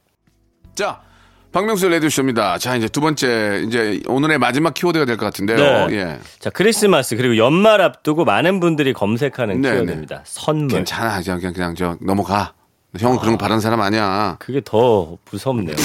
자, 0.73 1.01
박명수 1.55 1.87
레디쇼입니다. 1.87 2.57
자, 2.57 2.75
이제 2.75 2.89
두 2.89 2.99
번째 2.99 3.63
이제 3.65 4.01
오늘의 4.07 4.39
마지막 4.39 4.73
키워드가 4.73 5.05
될 5.05 5.15
것 5.15 5.23
같은데요. 5.27 5.87
네. 5.87 5.95
예. 5.95 6.19
자 6.39 6.49
크리스마스 6.49 7.15
그리고 7.15 7.37
연말 7.37 7.79
앞두고 7.79 8.25
많은 8.25 8.59
분들이 8.59 8.91
검색하는 8.91 9.61
네, 9.61 9.71
키워드입니다. 9.71 10.23
선물. 10.25 10.67
괜찮아. 10.67 11.21
그냥 11.21 11.39
그냥, 11.39 11.53
그냥 11.53 11.75
저 11.75 11.97
넘어가. 12.01 12.51
형은 12.99 13.19
그런 13.19 13.35
거 13.35 13.37
바라는 13.37 13.61
사람 13.61 13.79
아니야. 13.79 14.35
그게 14.39 14.59
더 14.65 15.15
무섭네요. 15.31 15.77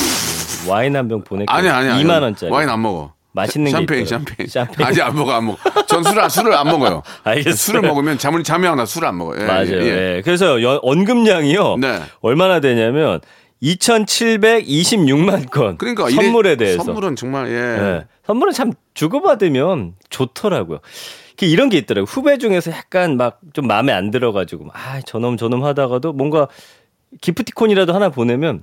와인 0.69 0.97
한 0.97 1.07
병 1.07 1.23
보낼게요. 1.23 1.57
아니야, 1.57 1.77
아니야. 1.77 1.95
2만 1.99 2.21
원짜리. 2.21 2.51
와인 2.51 2.69
안 2.69 2.83
먹어. 2.83 3.13
맛있는 3.31 3.71
게 3.71 3.79
샴페인. 3.79 4.07
샴페인. 4.07 4.49
샴페인. 4.49 4.89
아직 4.89 5.03
안 5.03 5.15
먹어, 5.15 5.31
안 5.35 5.47
먹어. 5.47 5.87
전 5.87 6.03
술을, 6.03 6.29
술을 6.29 6.53
안 6.53 6.67
먹어요. 6.67 7.05
알겠어요. 7.23 7.55
술을 7.55 7.83
먹으면 7.83 8.19
잠을 8.19 8.43
잠이 8.43 8.67
안 8.67 8.77
나. 8.77 8.85
술을 8.85 9.07
안 9.07 9.19
먹어요. 9.19 9.41
예, 9.43 9.47
맞아요. 9.47 9.67
예, 9.71 9.77
예. 9.83 10.17
예. 10.17 10.23
그래서 10.25 10.61
연- 10.63 10.81
언급량이요. 10.83 11.77
네. 11.77 12.03
얼마나 12.23 12.59
되냐면 12.59 13.21
2,726만 13.63 15.51
건. 15.51 15.77
그러니까 15.79 16.09
선물에 16.11 16.57
대해서. 16.57 16.83
선물은 16.83 17.17
정말 17.17 17.49
예. 17.51 17.55
예. 17.55 18.07
선물은 18.27 18.53
참 18.53 18.73
주고받으면 18.95 19.95
좋더라고요. 20.09 20.79
그 21.37 21.47
이런 21.47 21.69
게 21.69 21.79
있더라고요. 21.79 22.05
후배 22.09 22.39
중에서 22.39 22.71
약간 22.71 23.17
막 23.17 23.41
좀 23.53 23.67
마음에 23.67 23.93
안 23.93 24.11
들어가지고 24.11 24.69
아 24.75 25.01
저놈 25.01 25.37
저놈 25.37 25.65
하다가도 25.65 26.13
뭔가 26.13 26.49
기프티콘이라도 27.21 27.93
하나 27.93 28.11
보내면 28.11 28.63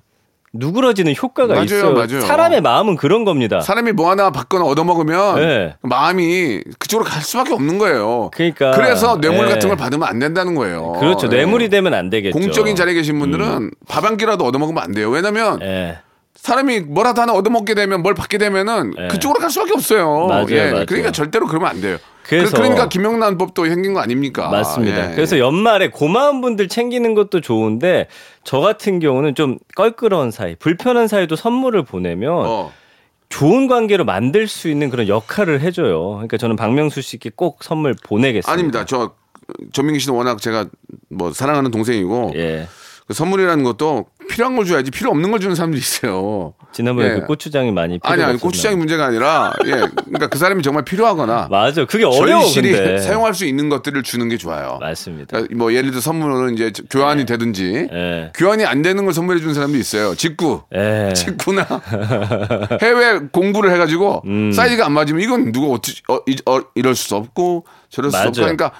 누그러지는 0.53 1.13
효과가 1.21 1.53
맞아요, 1.53 1.65
있어요. 1.65 1.93
맞아요. 1.93 2.21
사람의 2.21 2.61
마음은 2.61 2.95
그런 2.95 3.25
겁니다. 3.25 3.59
사람이 3.59 3.91
뭐 3.91 4.09
하나 4.09 4.31
받거나 4.31 4.65
얻어먹으면 4.65 5.35
네. 5.35 5.75
마음이 5.81 6.61
그쪽으로 6.79 7.07
갈 7.07 7.21
수밖에 7.21 7.53
없는 7.53 7.77
거예요. 7.77 8.31
그러니까 8.33 8.71
그래서 8.71 9.19
뇌물 9.19 9.45
예. 9.47 9.49
같은 9.51 9.69
걸 9.69 9.77
받으면 9.77 10.07
안 10.07 10.19
된다는 10.19 10.55
거예요. 10.55 10.93
그렇죠. 10.99 11.27
예. 11.27 11.35
뇌물이 11.37 11.69
되면 11.69 11.93
안 11.93 12.09
되겠죠. 12.09 12.37
공적인 12.37 12.75
자리에 12.75 12.93
계신 12.93 13.19
분들은 13.19 13.71
밥한 13.87 14.17
끼라도 14.17 14.45
얻어먹으면 14.45 14.81
안 14.81 14.93
돼요. 14.93 15.09
왜냐면 15.09 15.59
예. 15.61 15.99
사람이 16.35 16.81
뭐라도 16.81 17.21
하나 17.21 17.33
얻어먹게 17.33 17.73
되면 17.73 18.01
뭘 18.01 18.13
받게 18.13 18.37
되면은 18.37 18.93
예. 18.97 19.07
그쪽으로 19.09 19.39
갈 19.39 19.49
수밖에 19.49 19.73
없어요. 19.73 20.27
맞아요, 20.27 20.45
예. 20.51 20.71
맞아요. 20.71 20.85
그러니까 20.87 21.11
절대로 21.11 21.45
그러면 21.47 21.69
안 21.69 21.81
돼요. 21.81 21.97
그래서- 22.27 22.57
그, 22.57 22.61
러니까 22.61 22.89
김영란 22.89 23.37
법도 23.37 23.65
생긴 23.67 23.93
거 23.93 23.99
아닙니까? 24.01 24.49
맞습니다. 24.49 25.11
예. 25.11 25.15
그래서 25.15 25.39
연말에 25.39 25.89
고마운 25.89 26.41
분들 26.41 26.67
챙기는 26.67 27.13
것도 27.13 27.41
좋은데 27.41 28.07
저 28.43 28.59
같은 28.59 28.99
경우는 28.99 29.35
좀 29.35 29.57
껄끄러운 29.75 30.31
사이, 30.31 30.55
불편한 30.55 31.07
사이도 31.07 31.35
선물을 31.35 31.83
보내면 31.83 32.31
어. 32.45 32.71
좋은 33.29 33.67
관계로 33.67 34.05
만들 34.05 34.47
수 34.47 34.69
있는 34.69 34.89
그런 34.89 35.07
역할을 35.07 35.59
해줘요. 35.61 36.11
그러니까 36.11 36.37
저는 36.37 36.55
박명수 36.55 37.01
씨께 37.01 37.31
꼭 37.35 37.63
선물 37.63 37.93
보내겠습니다. 38.03 38.51
아닙니다. 38.51 38.85
저 38.85 39.13
전민기 39.73 39.99
씨는 39.99 40.17
워낙 40.17 40.41
제가 40.41 40.65
뭐 41.09 41.31
사랑하는 41.33 41.71
동생이고 41.71 42.33
예. 42.35 42.67
그 43.07 43.13
선물이라는 43.13 43.63
것도 43.63 44.07
필요한 44.29 44.57
걸 44.57 44.65
줘야지 44.65 44.91
필요 44.91 45.09
없는 45.11 45.31
걸 45.31 45.39
주는 45.39 45.55
사람들이 45.55 45.79
있어요. 45.79 46.53
지난번에 46.73 47.07
예. 47.07 47.13
그 47.21 47.25
고추장이 47.25 47.71
많이 47.71 47.99
필요가 47.99 48.11
아니 48.13 48.23
아니. 48.23 48.37
고추장이 48.37 48.75
문제가 48.75 49.05
아니라 49.05 49.53
예 49.65 49.71
그러니까 49.71 50.27
그 50.27 50.37
사람이 50.37 50.61
정말 50.61 50.83
필요하거나 50.83 51.47
맞아. 51.49 51.85
그게 51.85 52.03
어려워 52.03 52.43
근데. 52.53 52.97
사용할 52.97 53.33
수 53.33 53.45
있는 53.45 53.69
것들을 53.69 54.03
주는 54.03 54.27
게 54.27 54.35
좋아요. 54.37 54.77
맞습니다. 54.81 55.37
그러니까 55.37 55.55
뭐 55.55 55.73
예를 55.73 55.91
들어 55.91 56.01
선물은 56.01 56.55
이제 56.55 56.73
교환이 56.89 57.25
되든지 57.25 57.87
예. 57.93 58.31
교환이 58.35 58.65
안 58.65 58.81
되는 58.81 59.05
걸 59.05 59.13
선물해 59.13 59.39
주는 59.39 59.53
사람도 59.53 59.77
있어요. 59.77 60.13
직구. 60.15 60.63
예. 60.75 61.13
직구나 61.15 61.65
해외 62.81 63.19
공부를 63.31 63.71
해가지고 63.71 64.23
음. 64.25 64.51
사이즈가 64.51 64.85
안 64.85 64.91
맞으면 64.91 65.21
이건 65.21 65.53
누가 65.53 65.67
어찌 65.67 66.01
어, 66.09 66.19
이, 66.27 66.35
어, 66.45 66.59
이럴 66.75 66.93
수 66.95 67.15
없고 67.15 67.65
저럴 67.89 68.11
수. 68.11 68.17
없고 68.17 68.31
그러니까 68.33 68.71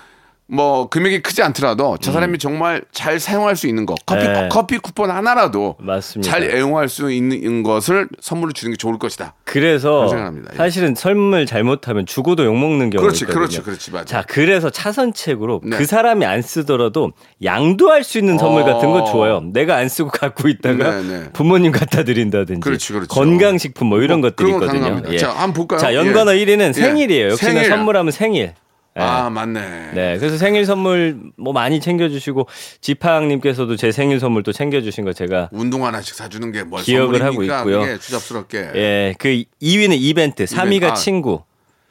뭐 0.50 0.88
금액이 0.88 1.22
크지 1.22 1.44
않더라도 1.44 1.98
저 2.00 2.12
사람이 2.14 2.38
정말 2.38 2.82
잘 2.94 3.20
사용할 3.20 3.58
수 3.58 3.68
있는 3.68 3.86
거 3.86 3.96
커피 4.06 4.26
음. 4.26 4.34
네. 4.34 4.50
커피 4.50 4.78
쿠폰 4.78 5.12
하나라도 5.12 5.76
맞습니다. 5.80 6.32
잘 6.32 6.44
애용할 6.44 6.88
수 6.88 7.12
있는 7.12 7.64
것을 7.64 8.08
선물로 8.22 8.54
주는 8.54 8.72
게 8.72 8.78
좋을 8.78 8.98
것이다. 8.98 9.36
그래서 9.44 10.08
생각합니다. 10.08 10.52
예. 10.54 10.58
사실은 10.58 10.96
선물 10.96 11.46
잘못하면 11.46 12.06
주고도 12.06 12.46
욕 12.46 12.56
먹는 12.58 12.90
경우가 12.92 13.02
그렇지, 13.02 13.26
있거든요. 13.26 13.40
그렇지, 13.40 13.62
그렇지, 13.62 13.92
맞아. 13.92 14.06
자, 14.06 14.24
그래서 14.26 14.70
차선책으로 14.70 15.62
네. 15.66 15.78
그 15.78 15.86
사람이 15.86 16.26
안 16.26 16.42
쓰더라도 16.42 17.12
양도할 17.44 18.06
수 18.06 18.18
있는 18.18 18.38
선물 18.38 18.62
어. 18.62 18.66
같은 18.66 18.92
거 18.92 19.04
좋아요. 19.04 19.42
내가 19.52 19.76
안 19.76 19.90
쓰고 19.90 20.10
갖고 20.10 20.48
있다가 20.48 21.02
네, 21.02 21.04
네. 21.04 21.30
부모님 21.34 21.74
갖다 21.74 22.04
드린다든지 22.04 22.62
그렇지, 22.62 22.94
그렇죠. 22.94 23.08
건강식품 23.10 23.88
뭐 23.88 24.02
이런 24.02 24.22
뭐 24.22 24.30
것들이 24.30 24.50
있거든요. 24.52 24.80
가능합니다. 24.80 25.18
자, 25.18 25.30
한번 25.32 25.54
볼까요? 25.54 25.80
자, 25.80 25.94
연관어 25.94 26.38
예. 26.38 26.46
1위는 26.46 26.70
예. 26.70 26.74
생일이에요. 26.74 27.30
역시나 27.32 27.52
생일. 27.52 27.70
선물하면 27.70 28.12
생일. 28.12 28.54
예. 28.98 29.02
아 29.02 29.30
맞네. 29.30 29.92
네, 29.94 30.18
그래서 30.18 30.38
생일 30.38 30.66
선물 30.66 31.20
뭐 31.38 31.54
많이 31.54 31.80
챙겨주시고 31.80 32.48
지팡님께서도 32.82 33.76
제 33.76 33.92
생일 33.92 34.20
선물 34.20 34.44
또 34.44 34.52
챙겨주신 34.52 35.06
거 35.06 35.14
제가 35.14 35.50
운동 35.52 35.86
하나씩 35.86 36.16
사주는 36.16 36.52
게뭘 36.52 36.82
기억을 36.84 37.22
하고? 37.24 37.44
있고요. 37.44 37.82
그게 37.82 37.98
추잡스럽게. 38.00 38.58
예, 38.76 39.16
그 39.20 39.44
2위는 39.62 39.98
이벤트, 40.00 40.46
3위가 40.46 40.84
아. 40.86 40.90
음. 40.90 40.96
친구, 40.96 41.44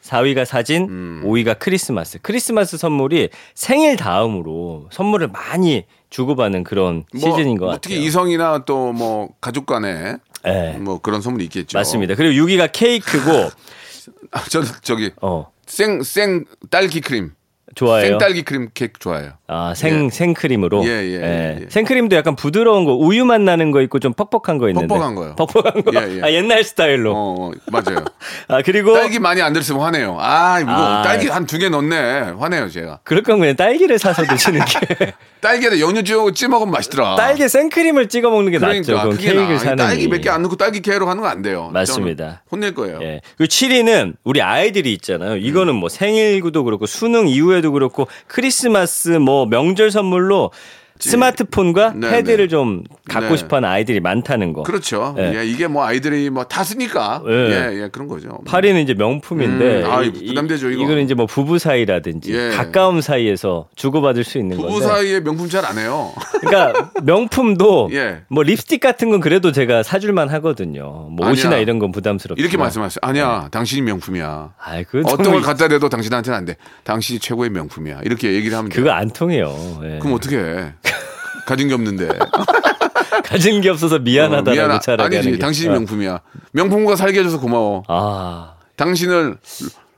4위가 0.02 0.44
사진, 0.44 1.22
5위가 1.24 1.58
크리스마스. 1.58 2.18
크리스마스 2.22 2.76
선물이 2.76 3.28
생일 3.54 3.96
다음으로 3.96 4.88
선물을 4.90 5.28
많이 5.28 5.84
주고받는 6.10 6.64
그런 6.64 7.04
시즌인 7.14 7.58
것뭐 7.58 7.72
같아요. 7.72 7.78
특히 7.82 8.04
이성이나 8.04 8.64
또 8.64 8.92
뭐 8.92 9.30
가족 9.40 9.66
간에 9.66 10.16
예, 10.46 10.76
뭐 10.78 11.00
그런 11.00 11.20
선물이 11.20 11.44
있겠죠. 11.46 11.76
맞습니다. 11.76 12.14
그리고 12.14 12.44
6위가 12.46 12.70
케이크고, 12.72 13.30
아, 14.30 14.42
저는 14.44 14.68
저기 14.82 15.10
어, 15.20 15.50
생 15.66 16.02
생 16.02 16.44
딸기 16.70 17.00
크림, 17.00 17.34
좋아해요. 17.76 18.08
생딸기 18.18 18.42
크림 18.42 18.68
케이크 18.72 18.98
좋아해요. 18.98 19.32
아, 19.48 19.74
생, 19.76 20.06
예. 20.06 20.10
생크림으로. 20.10 20.82
예, 20.86 20.88
예, 20.88 21.20
예, 21.22 21.58
예. 21.60 21.66
생크림도 21.68 22.16
약간 22.16 22.34
부드러운 22.34 22.84
거, 22.84 22.94
우유 22.94 23.24
맛 23.26 23.40
나는 23.42 23.70
거 23.70 23.82
있고 23.82 23.98
좀 24.00 24.12
퍽퍽한 24.14 24.56
거 24.58 24.68
있는데. 24.70 24.88
퍽퍽한 24.88 25.14
거요. 25.14 25.34
퍽퍽한 25.36 25.84
거. 25.84 25.92
예, 25.94 26.16
예. 26.16 26.22
아, 26.22 26.32
옛날 26.32 26.64
스타일로. 26.64 27.12
어, 27.14 27.34
어, 27.38 27.50
맞아요. 27.70 28.02
아, 28.48 28.62
그리고. 28.64 28.94
딸기 28.94 29.18
많이 29.18 29.42
안 29.42 29.52
들었으면 29.52 29.82
화내요. 29.82 30.16
아 30.18 30.58
이거 30.60 30.70
아. 30.72 31.02
딸기 31.02 31.28
한 31.28 31.46
두 31.46 31.58
개 31.58 31.68
넣네. 31.68 32.32
화내요 32.38 32.68
제가. 32.70 33.00
그럴 33.04 33.22
거면 33.22 33.40
그냥 33.40 33.56
딸기를 33.56 33.98
사서 33.98 34.24
드시는 34.24 34.60
게. 34.64 35.12
딸기에다 35.42 35.78
연유 35.78 36.02
찌 36.34 36.48
먹으면 36.48 36.72
맛있더라. 36.72 37.14
딸기 37.16 37.48
생크림을 37.48 38.08
찍어 38.08 38.30
먹는 38.30 38.50
게 38.52 38.58
낫죠. 38.58 38.82
그러니까 38.82 39.02
그럼 39.02 39.16
그게 39.16 39.26
케이크를 39.28 39.52
나. 39.54 39.58
사는 39.58 39.76
딸기 39.76 40.08
몇 40.08 40.20
개 40.22 40.30
안 40.30 40.42
넣고 40.42 40.56
딸기 40.56 40.80
케어로 40.80 41.04
가는 41.06 41.22
거 41.22 41.28
안 41.28 41.42
돼요. 41.42 41.70
맞습니다. 41.72 42.42
혼낼 42.50 42.72
거예요. 42.74 42.98
예. 43.02 43.20
그리고 43.36 43.48
7위는 43.50 44.14
우리 44.24 44.40
아이들이 44.42 44.92
있잖아요. 44.94 45.36
이거는 45.36 45.74
뭐 45.74 45.88
생일도 45.88 46.64
그렇고 46.64 46.86
수능 46.86 47.28
이후에 47.28 47.56
이후에도 47.65 47.65
그렇고 47.72 48.08
크리스마스 48.26 49.10
뭐 49.10 49.46
명절 49.46 49.90
선물로 49.90 50.50
스마트폰과 50.98 51.92
네, 51.96 52.10
패드를 52.10 52.44
네. 52.46 52.48
좀 52.48 52.82
갖고 53.08 53.30
네. 53.30 53.36
싶어하는 53.36 53.68
아이들이 53.68 54.00
많다는 54.00 54.52
거. 54.52 54.62
그렇죠. 54.62 55.14
예. 55.18 55.38
예, 55.38 55.46
이게 55.46 55.66
뭐 55.66 55.84
아이들이 55.84 56.30
뭐 56.30 56.44
다 56.46 56.62
쓰니까 56.64 57.22
예. 57.28 57.32
예, 57.32 57.82
예, 57.82 57.88
그런 57.92 58.06
거죠. 58.08 58.38
파리는 58.46 58.80
이제 58.80 58.94
명품인데 58.94 59.82
음, 59.82 59.90
아, 59.90 60.00
부담되죠, 60.02 60.70
이거. 60.70 60.82
이거는 60.84 61.04
이제 61.04 61.14
뭐 61.14 61.26
부부 61.26 61.58
사이라든지 61.58 62.32
예. 62.34 62.50
가까움 62.50 63.00
사이에서 63.00 63.68
주고받을 63.76 64.24
수 64.24 64.38
있는 64.38 64.56
부부 64.56 64.68
건데. 64.68 64.86
사이에 64.86 65.20
명품 65.20 65.48
잘 65.48 65.64
안 65.66 65.76
해요. 65.78 66.12
그러니까 66.40 66.90
명품도 67.02 67.90
예. 67.94 68.22
뭐 68.28 68.42
립스틱 68.42 68.80
같은 68.80 69.10
건 69.10 69.20
그래도 69.20 69.52
제가 69.52 69.82
사줄만 69.82 70.28
하거든요. 70.30 71.08
뭐 71.10 71.26
아니야. 71.26 71.32
옷이나 71.32 71.56
이런 71.58 71.78
건 71.78 71.90
부담스럽지만 71.92 72.42
이렇게 72.42 72.56
말씀하세요. 72.56 72.98
아니야, 73.02 73.48
당신이 73.50 73.82
명품이야. 73.82 74.54
아이, 74.58 74.84
그 74.84 75.02
어떤 75.06 75.32
걸 75.32 75.40
갖다 75.42 75.68
대도 75.68 75.88
당신한테는 75.88 76.36
안 76.38 76.44
돼. 76.44 76.56
당신이 76.84 77.18
최고의 77.18 77.50
명품이야. 77.50 78.00
이렇게 78.04 78.32
얘기를 78.34 78.56
하면 78.56 78.70
돼. 78.70 78.76
그거 78.76 78.90
안 78.90 79.10
통해요. 79.10 79.54
예. 79.82 79.98
그럼 79.98 80.14
어떻게 80.14 80.36
해? 80.38 80.72
가진 81.46 81.68
게 81.68 81.74
없는데. 81.74 82.08
가진 83.24 83.60
게 83.62 83.70
없어서 83.70 83.98
미안하다라고 83.98 84.50
어, 84.50 84.54
미안하- 84.76 84.80
차라리 84.80 85.16
아니지. 85.16 85.30
게. 85.32 85.38
당신이 85.38 85.68
어. 85.68 85.72
명품이야. 85.72 86.20
명품과 86.52 86.96
살게 86.96 87.20
해줘서 87.20 87.40
고마워. 87.40 87.82
아. 87.88 88.54
당신을 88.76 89.36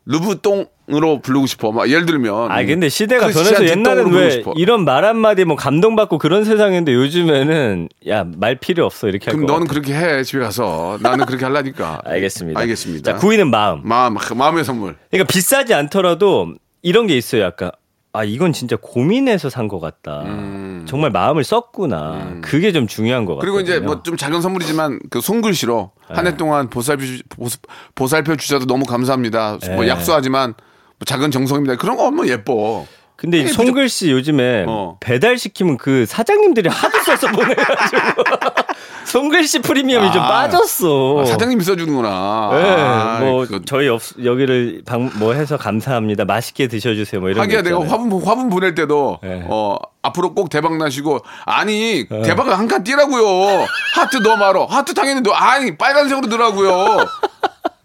루브똥으로 0.07 1.21
부르고 1.23 1.47
싶어. 1.47 1.73
막 1.73 1.89
예를 1.91 2.07
들면. 2.07 2.51
아 2.51 2.65
근데 2.65 2.89
시대가 2.89 3.27
크리스찬 3.27 3.67
변해서 3.83 4.05
부르고 4.05 4.17
왜. 4.17 4.43
이런 4.57 4.85
말 4.85 5.05
한마디 5.05 5.45
뭐 5.45 5.57
감동받고 5.57 6.19
그런 6.19 6.45
세상인데 6.45 6.95
요즘에는 6.95 7.89
야 8.09 8.25
말 8.25 8.55
필요 8.57 8.87
없어 8.87 9.09
이렇게 9.09 9.31
그럼 9.31 9.47
너는 9.47 9.67
그렇게 9.67 9.95
해 9.95 10.23
집에 10.23 10.43
가서 10.43 10.99
나는 11.03 11.27
그렇게 11.27 11.45
하려니까. 11.45 12.01
알겠습니다. 12.07 12.59
알겠습니다. 12.61 13.13
자, 13.13 13.19
구이는 13.19 13.51
마음. 13.51 13.81
마음 13.85 14.17
마음의 14.35 14.65
선물. 14.65 14.97
그러니까 15.11 15.31
비싸지 15.31 15.75
않더라도 15.75 16.55
이런 16.83 17.07
게 17.07 17.17
있어요. 17.17 17.43
약간 17.43 17.71
아 18.13 18.25
이건 18.25 18.53
진짜 18.53 18.77
고민해서 18.81 19.51
산 19.51 19.69
것 19.69 19.81
같다. 19.81 20.25
정말 20.87 21.11
마음을 21.11 21.45
썼구나. 21.45 22.39
그게 22.43 22.73
좀 22.73 22.87
중요한 22.87 23.25
것 23.27 23.35
같아요. 23.37 23.41
음. 23.51 23.55
그리고 23.55 23.61
이제 23.61 23.81
뭐 23.81 24.03
좀 24.03 24.17
작은 24.17 24.41
선물이지만 24.41 25.01
그 25.11 25.21
손글씨로 25.21 25.91
한 26.09 26.25
네. 26.25 26.31
해 26.31 26.37
동안 26.37 26.71
보살펴 26.71 27.05
보살펴 27.95 28.37
주셔서 28.37 28.67
너무 28.67 28.85
감사합니다. 28.87 29.59
뭐 29.75 29.83
네. 29.85 29.89
약소하지만 29.89 30.55
뭐 30.55 31.05
작은 31.07 31.31
정성입니다. 31.31 31.77
그런 31.77 31.97
거 31.97 32.07
하면 32.07 32.29
예뻐. 32.29 32.87
근데 33.19 33.39
이 33.39 33.49
손글씨 33.49 34.13
요즘에 34.13 34.65
어. 34.69 34.97
배달 35.01 35.39
시키면 35.39 35.77
그 35.77 36.07
사장님들이 36.07 36.69
하도 36.69 37.01
써서 37.03 37.27
보내가지고 37.27 38.23
손글씨 39.07 39.59
프리미엄이 39.63 40.13
좀 40.13 40.23
아, 40.23 40.29
빠졌어. 40.29 41.23
아, 41.23 41.25
사장님이 41.25 41.65
써주는구나. 41.65 42.51
네, 42.53 42.63
아, 42.71 43.19
뭐 43.21 43.41
그거 43.45 43.59
저희 43.67 43.89
없, 43.89 44.03
여기를 44.23 44.83
방, 44.87 45.11
뭐 45.17 45.33
해서 45.33 45.57
감사합니다. 45.57 46.27
맛있게 46.27 46.69
드셔주세요. 46.69 47.21
뭐 47.21 47.31
이런. 47.31 47.43
하기야 47.43 47.63
거 47.63 47.69
내가. 47.71 47.93
화분 47.93 48.23
화분 48.23 48.49
보낼 48.51 48.77
때도 48.77 49.19
네. 49.21 49.45
어 49.49 49.75
앞으로 50.03 50.33
꼭 50.33 50.49
대박 50.49 50.77
나시고 50.77 51.19
아니 51.45 52.07
대박을 52.09 52.57
한 52.57 52.69
칸 52.69 52.85
띄라고요 52.85 53.67
하트 53.97 54.19
넣어 54.19 54.37
말어 54.37 54.67
하트 54.67 54.95
당연히 54.95 55.23
넣어 55.23 55.35
아니 55.35 55.77
빨간색으로 55.77 56.29
넣으라고요 56.29 56.99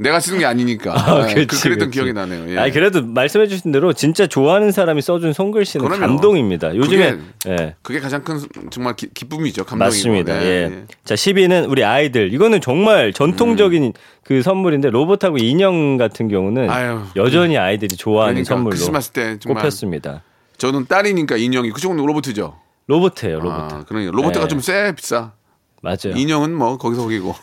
내가 0.04 0.20
쓰는 0.20 0.38
게 0.40 0.46
아니니까 0.46 0.94
아, 0.94 1.26
네, 1.26 1.34
그렇지, 1.34 1.48
그 1.48 1.62
그랬던 1.62 1.90
그렇지. 1.90 1.92
기억이 1.92 2.14
나네요 2.14 2.54
예. 2.54 2.60
아니 2.60 2.72
그래도 2.72 3.04
말씀해 3.04 3.48
주신 3.48 3.72
대로 3.72 3.94
진짜 3.94 4.28
좋아하는 4.28 4.72
사람이 4.72 5.02
써준 5.02 5.34
손글씨는 5.34 5.86
그럼요. 5.86 6.06
감동입니다. 6.06 6.76
요즘에 6.76 7.12
그게 7.14 7.24
예. 7.50 7.76
그게 7.82 8.00
가장 8.00 8.24
큰 8.24 8.40
정말 8.70 8.96
기, 8.96 9.08
기쁨이죠 9.12 9.64
감동이고 9.66 9.86
맞습니다. 9.86 10.40
네, 10.40 10.46
예. 10.46 10.50
예. 10.72 10.84
자 11.04 11.16
10위는 11.16 11.70
우리 11.70 11.84
아이들. 11.84 12.32
이거는 12.34 12.62
정말 12.62 13.12
전통적인 13.14 13.94
그 14.24 14.42
선물인데 14.44 14.92
로봇하고 14.92 15.38
인형 15.38 15.98
같은 15.98 16.28
경우는 16.28 16.70
아유, 16.70 17.02
여전히 17.16 17.58
아이들이 17.58 17.96
좋아하는 17.96 18.36
그러니까 18.36 18.56
선물로 18.56 18.70
크리스마스 18.76 19.10
때 19.12 19.38
꼽혔습니다. 19.46 20.22
저는 20.58 20.86
딸이니까 20.88 21.38
인형이 21.38 21.72
그쪽은 21.72 21.98
로봇이죠 21.98 22.56
로봇이에요, 22.88 23.40
로봇. 23.40 23.54
아, 23.54 23.86
그러니까 23.88 24.12
로봇가 24.12 24.42
네. 24.42 24.48
좀쎄 24.48 24.94
비싸 24.96 25.32
맞아요. 25.82 26.14
인형은 26.16 26.54
뭐 26.54 26.78
거기서 26.78 27.02
거기고 27.04 27.34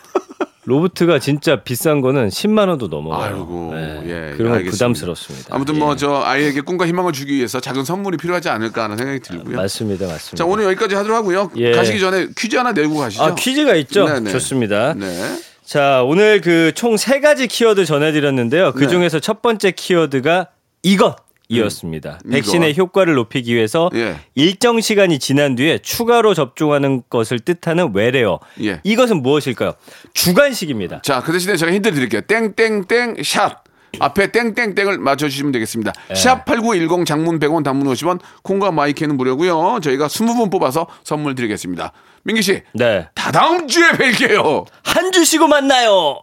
로봇가 0.71 1.19
진짜 1.19 1.63
비싼 1.63 2.01
거는 2.01 2.29
10만 2.29 2.69
원도 2.69 2.87
넘어가요. 2.89 3.35
아이고, 3.35 3.71
네. 3.75 4.03
예, 4.05 4.37
그런 4.37 4.53
건. 4.53 4.65
부담스럽습니다. 4.65 5.49
아무튼 5.55 5.75
예. 5.75 5.79
뭐저 5.81 6.23
아이에게 6.25 6.61
꿈과 6.61 6.87
희망을 6.87 7.13
주기 7.13 7.35
위해서 7.35 7.59
작은 7.61 7.85
선물이 7.85 8.17
필요하지 8.19 8.49
않을까 8.49 8.85
하는 8.85 8.97
생각이 8.97 9.21
들고요. 9.21 9.57
맞습니다, 9.57 10.07
맞습니다. 10.07 10.37
자 10.37 10.45
오늘 10.45 10.65
여기까지 10.67 10.95
하도록 10.95 11.17
하고요. 11.17 11.51
예. 11.57 11.73
가시기 11.73 11.99
전에 11.99 12.29
퀴즈 12.39 12.57
하나 12.57 12.73
내고 12.73 12.97
가시죠. 12.99 13.23
아 13.23 13.35
퀴즈가 13.35 13.75
있죠. 13.75 14.07
네네. 14.07 14.31
좋습니다. 14.31 14.95
네. 14.95 15.07
자 15.65 16.03
오늘 16.05 16.41
그 16.41 16.73
총 16.75 16.97
세 16.97 17.21
가지 17.21 17.47
키워드 17.49 17.85
전해드렸는데요. 17.85 18.73
그 18.73 18.81
네. 18.85 18.89
중에서 18.89 19.19
첫 19.21 19.43
번째 19.43 19.73
키워드가 19.73 20.47
이것. 20.83 21.17
이었습니다. 21.57 22.19
음, 22.25 22.31
백신의 22.31 22.71
이것. 22.71 22.83
효과를 22.83 23.15
높이기 23.15 23.55
위해서 23.55 23.91
예. 23.95 24.17
일정 24.35 24.81
시간이 24.81 25.19
지난 25.19 25.55
뒤에 25.57 25.79
추가로 25.79 26.35
접종하는 26.35 27.03
것을 27.11 27.39
뜻하는 27.41 27.91
외래어. 27.95 28.39
예. 28.63 28.81
이것은 28.85 29.23
무엇일까요? 29.23 29.75
주관식입니다. 30.15 31.03
자, 31.03 31.21
그 31.23 31.33
대신에 31.33 31.57
제가 31.57 31.73
힌트 31.73 31.93
드릴게요. 31.93 32.21
땡땡땡 32.23 33.23
샷. 33.25 33.65
앞에 33.99 34.31
땡땡땡을 34.31 34.99
맞춰주시면 34.99 35.51
되겠습니다. 35.51 35.93
예. 36.11 36.15
샵8910 36.15 37.05
장문 37.05 37.41
100원 37.41 37.65
단문 37.65 37.93
50원 37.93 38.21
콩과 38.45 38.71
마이크는 38.71 39.17
무료고요. 39.17 39.81
저희가 39.83 40.07
20분 40.07 40.49
뽑아서 40.53 40.87
선물 41.03 41.35
드리겠습니다. 41.35 41.93
민기 42.23 42.43
씨, 42.43 42.63
네. 42.75 43.09
다 43.15 43.33
다음 43.33 43.67
주에 43.67 43.91
뵐게요. 43.91 44.65
한 44.85 45.11
주 45.11 45.25
쉬고 45.25 45.49
만나요. 45.49 46.23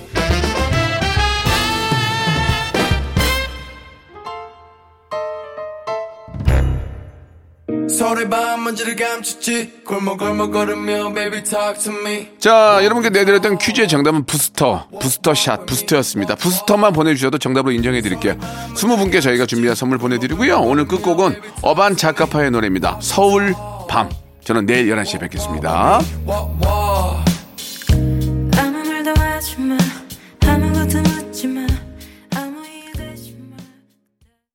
서로의 8.01 8.27
밤 8.31 8.63
먼지를 8.63 8.95
감췄지 8.95 9.83
골목골목 9.85 10.51
걸으며 10.51 11.13
baby 11.13 11.43
talk 11.43 11.79
to 11.83 11.93
me 11.93 12.29
자, 12.39 12.79
여러분께 12.83 13.11
내드렸던 13.11 13.59
퀴즈의 13.59 13.87
정답은 13.87 14.25
부스터, 14.25 14.87
부스터샷, 14.99 15.67
부스터였습니다. 15.67 16.33
부스터만 16.33 16.93
보내주셔도 16.93 17.37
정답으로 17.37 17.71
인정해 17.71 18.01
드릴게요. 18.01 18.33
20분께 18.73 19.21
저희가 19.21 19.45
준비한 19.45 19.75
선물 19.75 19.99
보내드리고요. 19.99 20.61
오늘 20.61 20.87
끝곡은 20.87 21.39
어반 21.61 21.95
자카파의 21.95 22.49
노래입니다. 22.49 22.97
서울 23.03 23.53
밤. 23.87 24.09
저는 24.43 24.65
내일 24.65 24.87
11시에 24.87 25.19
뵙겠습니다. 25.19 25.99